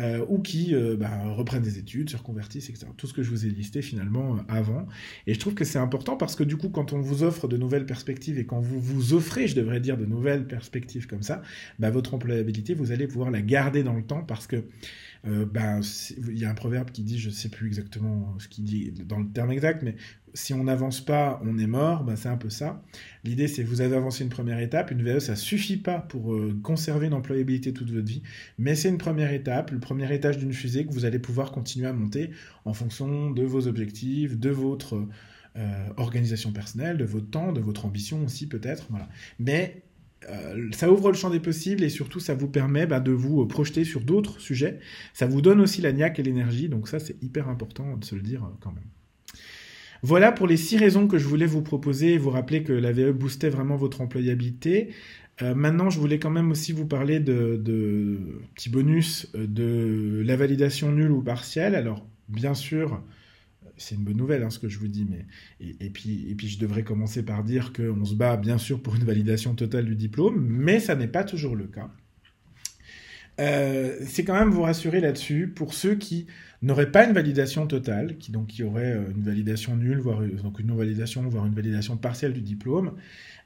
euh, 0.00 0.24
ou 0.28 0.40
qui 0.40 0.74
bah, 0.98 1.10
reprennent 1.36 1.62
des 1.62 1.78
études, 1.78 2.10
se 2.10 2.16
reconvertissent, 2.16 2.70
etc. 2.70 2.86
Tout 2.96 3.06
ce 3.06 3.14
que 3.14 3.22
je 3.22 3.30
vous 3.30 3.46
ai 3.46 3.50
listé 3.50 3.82
finalement 3.82 4.36
avant. 4.48 4.86
Et 5.26 5.34
je 5.34 5.38
trouve 5.38 5.54
que 5.54 5.64
c'est 5.64 5.78
important 5.78 6.16
parce 6.16 6.36
que 6.36 6.44
du 6.44 6.56
coup, 6.56 6.68
quand 6.68 6.92
on 6.92 7.00
vous 7.00 7.22
offre 7.22 7.48
de 7.48 7.56
nouvelles 7.56 7.86
perspectives 7.86 8.38
et 8.38 8.46
quand 8.46 8.60
vous 8.60 8.80
vous 8.80 9.14
offrez, 9.14 9.46
je 9.46 9.54
devrais 9.54 9.80
dire, 9.80 9.96
de 9.96 10.04
nouvelles 10.04 10.46
perspectives 10.46 11.06
comme 11.06 11.22
ça, 11.22 11.42
bah, 11.78 11.90
votre 11.90 12.14
employabilité, 12.14 12.74
vous 12.74 12.92
allez 12.92 13.06
pouvoir 13.06 13.30
la 13.30 13.42
garder 13.42 13.82
dans 13.82 13.94
le 13.94 14.02
temps 14.02 14.22
parce 14.22 14.46
que 14.46 14.64
euh, 15.28 15.46
ben, 15.46 15.80
il 16.28 16.38
y 16.38 16.44
a 16.44 16.50
un 16.50 16.54
proverbe 16.54 16.90
qui 16.90 17.02
dit, 17.02 17.18
je 17.18 17.28
ne 17.28 17.34
sais 17.34 17.48
plus 17.48 17.68
exactement 17.68 18.36
ce 18.38 18.48
qu'il 18.48 18.64
dit 18.64 18.92
dans 19.04 19.18
le 19.18 19.28
terme 19.28 19.50
exact, 19.52 19.82
mais 19.82 19.96
si 20.34 20.54
on 20.54 20.64
n'avance 20.64 21.00
pas, 21.00 21.40
on 21.44 21.58
est 21.58 21.66
mort, 21.66 22.04
ben, 22.04 22.16
c'est 22.16 22.28
un 22.28 22.36
peu 22.36 22.50
ça. 22.50 22.82
L'idée, 23.24 23.48
c'est 23.48 23.64
que 23.64 23.68
vous 23.68 23.80
avez 23.80 23.96
avancé 23.96 24.24
une 24.24 24.30
première 24.30 24.58
étape. 24.60 24.90
Une 24.90 25.02
VE, 25.02 25.18
ça 25.18 25.36
suffit 25.36 25.76
pas 25.76 25.98
pour 25.98 26.34
euh, 26.34 26.58
conserver 26.62 27.06
une 27.06 27.14
employabilité 27.14 27.72
toute 27.72 27.90
votre 27.90 28.06
vie, 28.06 28.22
mais 28.58 28.74
c'est 28.74 28.88
une 28.88 28.98
première 28.98 29.32
étape, 29.32 29.70
le 29.70 29.80
premier 29.80 30.12
étage 30.14 30.38
d'une 30.38 30.52
fusée 30.52 30.86
que 30.86 30.92
vous 30.92 31.04
allez 31.04 31.18
pouvoir 31.18 31.52
continuer 31.52 31.86
à 31.86 31.92
monter 31.92 32.30
en 32.64 32.74
fonction 32.74 33.30
de 33.30 33.42
vos 33.42 33.66
objectifs, 33.66 34.38
de 34.38 34.50
votre 34.50 35.06
euh, 35.56 35.88
organisation 35.96 36.52
personnelle, 36.52 36.98
de 36.98 37.04
votre 37.04 37.30
temps, 37.30 37.52
de 37.52 37.60
votre 37.60 37.84
ambition 37.84 38.24
aussi 38.24 38.46
peut-être. 38.46 38.86
Voilà. 38.90 39.08
Mais 39.38 39.82
euh, 40.28 40.68
ça 40.72 40.90
ouvre 40.90 41.08
le 41.08 41.16
champ 41.16 41.30
des 41.30 41.40
possibles 41.40 41.84
et 41.84 41.88
surtout 41.88 42.20
ça 42.20 42.34
vous 42.34 42.48
permet 42.48 42.86
bah, 42.86 43.00
de 43.00 43.12
vous 43.12 43.42
euh, 43.42 43.48
projeter 43.48 43.84
sur 43.84 44.00
d'autres 44.00 44.40
sujets. 44.40 44.80
Ça 45.12 45.26
vous 45.26 45.40
donne 45.40 45.60
aussi 45.60 45.80
la 45.80 45.92
niaque 45.92 46.18
et 46.18 46.22
l'énergie, 46.22 46.68
donc 46.68 46.88
ça 46.88 46.98
c'est 46.98 47.22
hyper 47.22 47.48
important 47.48 47.96
de 47.96 48.04
se 48.04 48.14
le 48.14 48.22
dire 48.22 48.44
euh, 48.44 48.56
quand 48.60 48.72
même. 48.72 48.84
Voilà 50.02 50.30
pour 50.32 50.46
les 50.46 50.56
six 50.56 50.76
raisons 50.76 51.08
que 51.08 51.18
je 51.18 51.26
voulais 51.26 51.46
vous 51.46 51.62
proposer 51.62 52.14
et 52.14 52.18
vous 52.18 52.30
rappeler 52.30 52.62
que 52.62 52.72
la 52.72 52.92
VE 52.92 53.12
boostait 53.12 53.48
vraiment 53.48 53.76
votre 53.76 54.00
employabilité. 54.00 54.90
maintenant, 55.40 55.90
je 55.90 55.98
voulais 55.98 56.20
quand 56.20 56.30
même 56.30 56.52
aussi 56.52 56.70
vous 56.70 56.86
parler 56.86 57.18
de, 57.18 58.20
petits 58.54 58.70
bonus 58.70 59.26
de 59.34 60.22
la 60.24 60.36
validation 60.36 60.92
nulle 60.92 61.10
ou 61.10 61.20
partielle. 61.20 61.74
Alors, 61.74 62.06
bien 62.28 62.54
sûr, 62.54 63.02
c'est 63.78 63.94
une 63.94 64.02
bonne 64.02 64.16
nouvelle 64.16 64.42
hein, 64.42 64.50
ce 64.50 64.58
que 64.58 64.68
je 64.68 64.78
vous 64.78 64.88
dis, 64.88 65.06
mais 65.08 65.26
et, 65.60 65.90
puis 65.90 66.26
et 66.30 66.34
puis 66.34 66.48
je 66.48 66.58
devrais 66.58 66.82
commencer 66.82 67.24
par 67.24 67.44
dire 67.44 67.72
qu'on 67.72 68.04
se 68.04 68.14
bat 68.14 68.36
bien 68.36 68.58
sûr 68.58 68.82
pour 68.82 68.96
une 68.96 69.04
validation 69.04 69.54
totale 69.54 69.86
du 69.86 69.94
diplôme, 69.94 70.38
mais 70.40 70.80
ça 70.80 70.94
n'est 70.94 71.08
pas 71.08 71.24
toujours 71.24 71.56
le 71.56 71.66
cas. 71.66 71.90
Euh, 73.40 73.96
c'est 74.04 74.24
quand 74.24 74.34
même 74.34 74.50
vous 74.50 74.62
rassurer 74.62 75.00
là-dessus 75.00 75.48
pour 75.48 75.72
ceux 75.72 75.94
qui 75.94 76.26
n'auraient 76.60 76.90
pas 76.90 77.04
une 77.04 77.12
validation 77.12 77.68
totale, 77.68 78.18
qui 78.18 78.32
donc 78.32 78.48
qui 78.48 78.64
auraient 78.64 78.96
euh, 78.96 79.12
une 79.14 79.22
validation 79.22 79.76
nulle, 79.76 80.00
voire 80.00 80.20
donc 80.42 80.58
une 80.58 80.66
non-validation, 80.66 81.22
voire 81.28 81.46
une 81.46 81.54
validation 81.54 81.96
partielle 81.96 82.32
du 82.32 82.40
diplôme, 82.40 82.94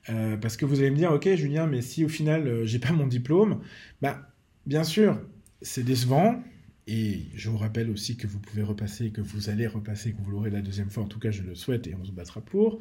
euh, 0.09 0.37
parce 0.39 0.57
que 0.57 0.65
vous 0.65 0.81
allez 0.81 0.91
me 0.91 0.97
dire, 0.97 1.13
ok 1.13 1.35
Julien, 1.35 1.67
mais 1.67 1.83
si 1.83 2.05
au 2.05 2.09
final 2.09 2.65
j'ai 2.65 2.79
pas 2.79 2.93
mon 2.93 3.07
diplôme, 3.07 3.61
bah 4.01 4.29
bien 4.67 4.85
sûr 4.85 5.21
c'est 5.61 5.85
décevant, 5.85 6.43
et 6.87 7.27
je 7.35 7.49
vous 7.49 7.59
rappelle 7.59 7.91
aussi 7.91 8.17
que 8.17 8.27
vous 8.27 8.41
pouvez 8.41 8.63
repasser, 8.63 9.11
que 9.11 9.21
vous 9.21 9.51
allez 9.51 9.67
repasser, 9.67 10.13
que 10.13 10.21
vous 10.21 10.31
l'aurez 10.31 10.51
la 10.51 10.63
deuxième 10.63 10.91
fois. 10.91 11.05
En 11.05 11.09
tout 11.09 11.21
cas, 11.21 11.31
je 11.31 11.43
le 11.43 11.55
souhaite 11.55 11.87
et 11.87 11.95
on 11.95 12.05
se 12.05 12.11
battra 12.11 12.41
pour. 12.41 12.81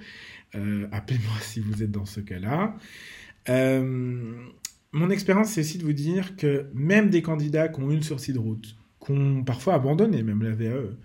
Euh, 0.55 0.87
appelez-moi 0.91 1.33
si 1.41 1.59
vous 1.59 1.83
êtes 1.83 1.91
dans 1.91 2.05
ce 2.05 2.19
cas-là. 2.19 2.75
Euh, 3.49 4.43
mon 4.91 5.09
expérience, 5.09 5.49
c'est 5.49 5.61
aussi 5.61 5.77
de 5.77 5.83
vous 5.83 5.93
dire 5.93 6.35
que 6.35 6.65
même 6.73 7.09
des 7.09 7.21
candidats 7.21 7.69
qui 7.69 7.79
ont 7.79 7.91
une 7.91 8.03
sortie 8.03 8.33
de 8.33 8.39
route, 8.39 8.75
qui 9.03 9.11
ont 9.11 9.43
parfois 9.43 9.75
abandonné 9.75 10.23
même 10.23 10.41
la 10.41 10.51
VAE, 10.51 10.95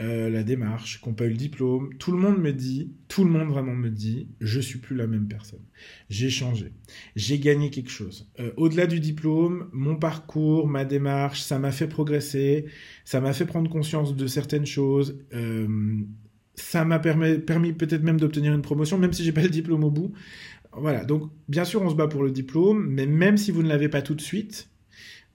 euh, 0.00 0.28
la 0.28 0.42
démarche, 0.42 1.00
qu'on 1.00 1.14
pas 1.14 1.24
eu 1.24 1.30
le 1.30 1.36
diplôme. 1.36 1.94
Tout 1.98 2.12
le 2.12 2.18
monde 2.18 2.38
me 2.38 2.52
dit, 2.52 2.92
tout 3.08 3.24
le 3.24 3.30
monde 3.30 3.48
vraiment 3.48 3.74
me 3.74 3.88
dit, 3.88 4.28
je 4.40 4.60
suis 4.60 4.78
plus 4.78 4.94
la 4.94 5.06
même 5.06 5.26
personne. 5.26 5.62
J'ai 6.10 6.28
changé. 6.28 6.72
J'ai 7.14 7.38
gagné 7.38 7.70
quelque 7.70 7.90
chose. 7.90 8.30
Euh, 8.38 8.50
au-delà 8.58 8.86
du 8.86 9.00
diplôme, 9.00 9.70
mon 9.72 9.96
parcours, 9.96 10.68
ma 10.68 10.84
démarche, 10.84 11.40
ça 11.40 11.58
m'a 11.58 11.72
fait 11.72 11.88
progresser, 11.88 12.66
ça 13.06 13.22
m'a 13.22 13.32
fait 13.32 13.46
prendre 13.46 13.70
conscience 13.70 14.14
de 14.14 14.26
certaines 14.26 14.66
choses. 14.66 15.18
Euh, 15.32 15.66
ça 16.56 16.84
m'a 16.84 16.98
permis, 16.98 17.38
permis 17.38 17.72
peut-être 17.72 18.02
même 18.02 18.20
d'obtenir 18.20 18.54
une 18.54 18.62
promotion, 18.62 18.98
même 18.98 19.14
si 19.14 19.24
j'ai 19.24 19.32
pas 19.32 19.42
le 19.42 19.48
diplôme 19.48 19.84
au 19.84 19.90
bout. 19.90 20.12
Voilà. 20.72 21.06
Donc, 21.06 21.30
bien 21.48 21.64
sûr, 21.64 21.80
on 21.80 21.88
se 21.88 21.94
bat 21.94 22.06
pour 22.06 22.22
le 22.22 22.30
diplôme, 22.30 22.86
mais 22.86 23.06
même 23.06 23.38
si 23.38 23.50
vous 23.50 23.62
ne 23.62 23.68
l'avez 23.68 23.88
pas 23.88 24.02
tout 24.02 24.14
de 24.14 24.20
suite, 24.20 24.68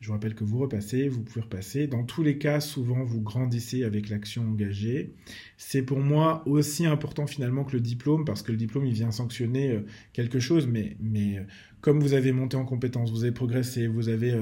je 0.01 0.07
vous 0.07 0.13
rappelle 0.13 0.33
que 0.33 0.43
vous 0.43 0.57
repassez, 0.57 1.07
vous 1.07 1.21
pouvez 1.21 1.41
repasser. 1.41 1.85
Dans 1.85 2.03
tous 2.03 2.23
les 2.23 2.39
cas, 2.39 2.59
souvent, 2.59 3.03
vous 3.03 3.21
grandissez 3.21 3.83
avec 3.83 4.09
l'action 4.09 4.41
engagée. 4.49 5.13
C'est 5.57 5.83
pour 5.83 5.99
moi 5.99 6.41
aussi 6.47 6.87
important 6.87 7.27
finalement 7.27 7.63
que 7.63 7.73
le 7.73 7.81
diplôme, 7.81 8.25
parce 8.25 8.41
que 8.41 8.51
le 8.51 8.57
diplôme, 8.57 8.87
il 8.87 8.93
vient 8.93 9.11
sanctionner 9.11 9.69
euh, 9.69 9.85
quelque 10.11 10.39
chose, 10.39 10.65
mais, 10.65 10.97
mais 10.99 11.37
euh, 11.37 11.43
comme 11.81 11.99
vous 11.99 12.13
avez 12.13 12.31
monté 12.31 12.57
en 12.57 12.65
compétences, 12.65 13.11
vous 13.11 13.23
avez 13.23 13.31
progressé, 13.31 13.85
vous 13.85 14.09
avez 14.09 14.33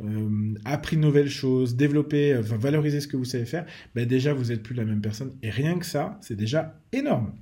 euh, 0.00 0.54
appris 0.64 0.96
de 0.96 1.02
nouvelles 1.02 1.28
choses, 1.28 1.74
développé, 1.74 2.40
valorisé 2.40 3.00
ce 3.00 3.08
que 3.08 3.16
vous 3.16 3.24
savez 3.24 3.44
faire, 3.44 3.66
ben 3.96 4.06
déjà, 4.06 4.32
vous 4.32 4.46
n'êtes 4.46 4.62
plus 4.62 4.76
la 4.76 4.84
même 4.84 5.00
personne. 5.00 5.32
Et 5.42 5.50
rien 5.50 5.80
que 5.80 5.86
ça, 5.86 6.16
c'est 6.20 6.36
déjà 6.36 6.80
énorme. 6.92 7.34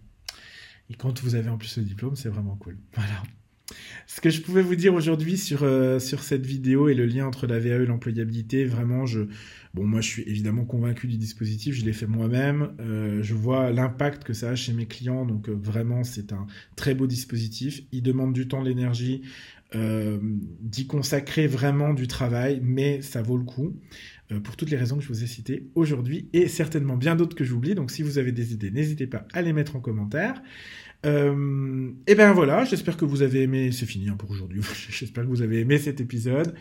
Et 0.88 0.94
quand 0.94 1.20
vous 1.20 1.34
avez 1.34 1.50
en 1.50 1.58
plus 1.58 1.76
le 1.76 1.84
diplôme, 1.84 2.16
c'est 2.16 2.30
vraiment 2.30 2.56
cool. 2.56 2.78
Voilà. 2.94 3.22
Ce 4.06 4.20
que 4.20 4.30
je 4.30 4.40
pouvais 4.40 4.62
vous 4.62 4.76
dire 4.76 4.94
aujourd'hui 4.94 5.36
sur, 5.36 5.64
euh, 5.64 5.98
sur 5.98 6.22
cette 6.22 6.46
vidéo 6.46 6.88
et 6.88 6.94
le 6.94 7.06
lien 7.06 7.26
entre 7.26 7.46
la 7.46 7.58
VAE 7.58 7.82
et 7.82 7.86
l'employabilité, 7.86 8.64
vraiment, 8.64 9.04
je, 9.04 9.22
bon, 9.74 9.84
moi, 9.84 10.00
je 10.00 10.08
suis 10.08 10.22
évidemment 10.22 10.64
convaincu 10.64 11.08
du 11.08 11.16
dispositif, 11.16 11.74
je 11.74 11.84
l'ai 11.84 11.92
fait 11.92 12.06
moi-même, 12.06 12.72
euh, 12.80 13.22
je 13.22 13.34
vois 13.34 13.72
l'impact 13.72 14.22
que 14.22 14.32
ça 14.32 14.50
a 14.50 14.54
chez 14.54 14.72
mes 14.72 14.86
clients, 14.86 15.26
donc 15.26 15.48
euh, 15.48 15.58
vraiment, 15.60 16.04
c'est 16.04 16.32
un 16.32 16.46
très 16.76 16.94
beau 16.94 17.08
dispositif. 17.08 17.82
Il 17.90 18.02
demande 18.02 18.32
du 18.32 18.46
temps, 18.46 18.62
de 18.62 18.68
l'énergie, 18.68 19.22
d'y 19.74 20.86
consacrer 20.86 21.46
vraiment 21.46 21.92
du 21.92 22.06
travail, 22.06 22.60
mais 22.62 23.02
ça 23.02 23.20
vaut 23.20 23.36
le 23.36 23.44
coup 23.44 23.76
pour 24.42 24.56
toutes 24.56 24.70
les 24.70 24.76
raisons 24.76 24.96
que 24.96 25.02
je 25.02 25.08
vous 25.08 25.22
ai 25.22 25.26
citées 25.26 25.68
aujourd'hui 25.74 26.30
et 26.32 26.48
certainement 26.48 26.96
bien 26.96 27.14
d'autres 27.14 27.36
que 27.36 27.44
j'oublie. 27.44 27.74
Donc 27.74 27.90
si 27.90 28.02
vous 28.02 28.16
avez 28.16 28.32
des 28.32 28.54
idées, 28.54 28.70
n'hésitez 28.70 29.06
pas 29.06 29.26
à 29.34 29.42
les 29.42 29.52
mettre 29.52 29.76
en 29.76 29.80
commentaire. 29.80 30.40
Euh, 31.06 31.92
et 32.06 32.14
ben 32.16 32.32
voilà, 32.32 32.64
j'espère 32.64 32.96
que 32.96 33.04
vous 33.04 33.22
avez 33.22 33.42
aimé, 33.42 33.70
c'est 33.70 33.86
fini 33.86 34.08
hein, 34.08 34.16
pour 34.18 34.30
aujourd'hui, 34.30 34.62
j'espère 34.90 35.24
que 35.24 35.28
vous 35.28 35.42
avez 35.42 35.60
aimé 35.60 35.78
cet 35.78 36.00
épisode. 36.00 36.54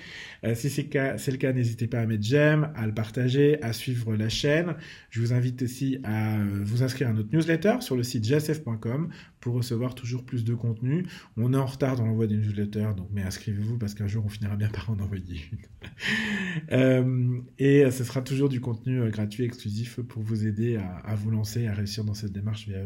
Euh, 0.43 0.53
si 0.53 0.69
c'est 0.69 0.83
le 0.83 1.37
cas, 1.37 1.53
n'hésitez 1.53 1.87
pas 1.87 1.99
à 1.99 2.05
mettre 2.05 2.23
j'aime, 2.23 2.71
à 2.75 2.85
le 2.85 2.93
partager, 2.93 3.61
à 3.63 3.73
suivre 3.73 4.15
la 4.15 4.29
chaîne. 4.29 4.75
Je 5.09 5.19
vous 5.19 5.33
invite 5.33 5.63
aussi 5.63 5.97
à 6.03 6.37
euh, 6.37 6.61
vous 6.63 6.83
inscrire 6.83 7.09
à 7.09 7.13
notre 7.13 7.35
newsletter 7.35 7.77
sur 7.79 7.95
le 7.95 8.03
site 8.03 8.23
jsf.com 8.23 9.09
pour 9.39 9.55
recevoir 9.55 9.95
toujours 9.95 10.23
plus 10.23 10.43
de 10.43 10.53
contenu. 10.53 11.05
On 11.37 11.53
est 11.53 11.57
en 11.57 11.65
retard 11.65 11.95
dans 11.95 12.05
l'envoi 12.05 12.27
des 12.27 12.37
newsletters, 12.37 12.93
donc 12.95 13.09
mais 13.11 13.23
inscrivez-vous 13.23 13.79
parce 13.79 13.95
qu'un 13.95 14.07
jour 14.07 14.23
on 14.25 14.29
finira 14.29 14.55
bien 14.55 14.69
par 14.73 14.91
en 14.91 14.99
envoyer 14.99 15.41
une. 15.51 17.45
et 17.57 17.89
ce 17.89 18.03
sera 18.03 18.21
toujours 18.21 18.49
du 18.49 18.61
contenu 18.61 19.09
gratuit 19.09 19.43
exclusif 19.43 20.01
pour 20.01 20.21
vous 20.21 20.45
aider 20.45 20.75
à, 20.75 20.97
à, 20.97 21.15
vous 21.15 21.31
lancer, 21.31 21.65
à 21.67 21.73
réussir 21.73 22.03
dans 22.03 22.13
cette 22.13 22.31
démarche 22.31 22.67
via 22.67 22.79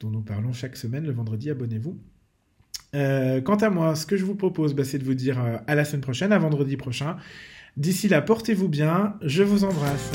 dont 0.00 0.10
nous 0.10 0.22
parlons 0.22 0.52
chaque 0.52 0.76
semaine 0.76 1.04
le 1.04 1.12
vendredi. 1.12 1.50
Abonnez-vous. 1.50 1.98
Euh, 2.94 3.40
quant 3.40 3.56
à 3.56 3.70
moi, 3.70 3.94
ce 3.94 4.06
que 4.06 4.16
je 4.16 4.24
vous 4.24 4.36
propose, 4.36 4.74
bah, 4.74 4.84
c'est 4.84 4.98
de 4.98 5.04
vous 5.04 5.14
dire 5.14 5.42
euh, 5.42 5.56
à 5.66 5.74
la 5.74 5.84
semaine 5.84 6.02
prochaine, 6.02 6.32
à 6.32 6.38
vendredi 6.38 6.76
prochain. 6.76 7.16
D'ici 7.76 8.08
là, 8.08 8.22
portez-vous 8.22 8.68
bien, 8.68 9.16
je 9.22 9.42
vous 9.42 9.64
embrasse. 9.64 10.12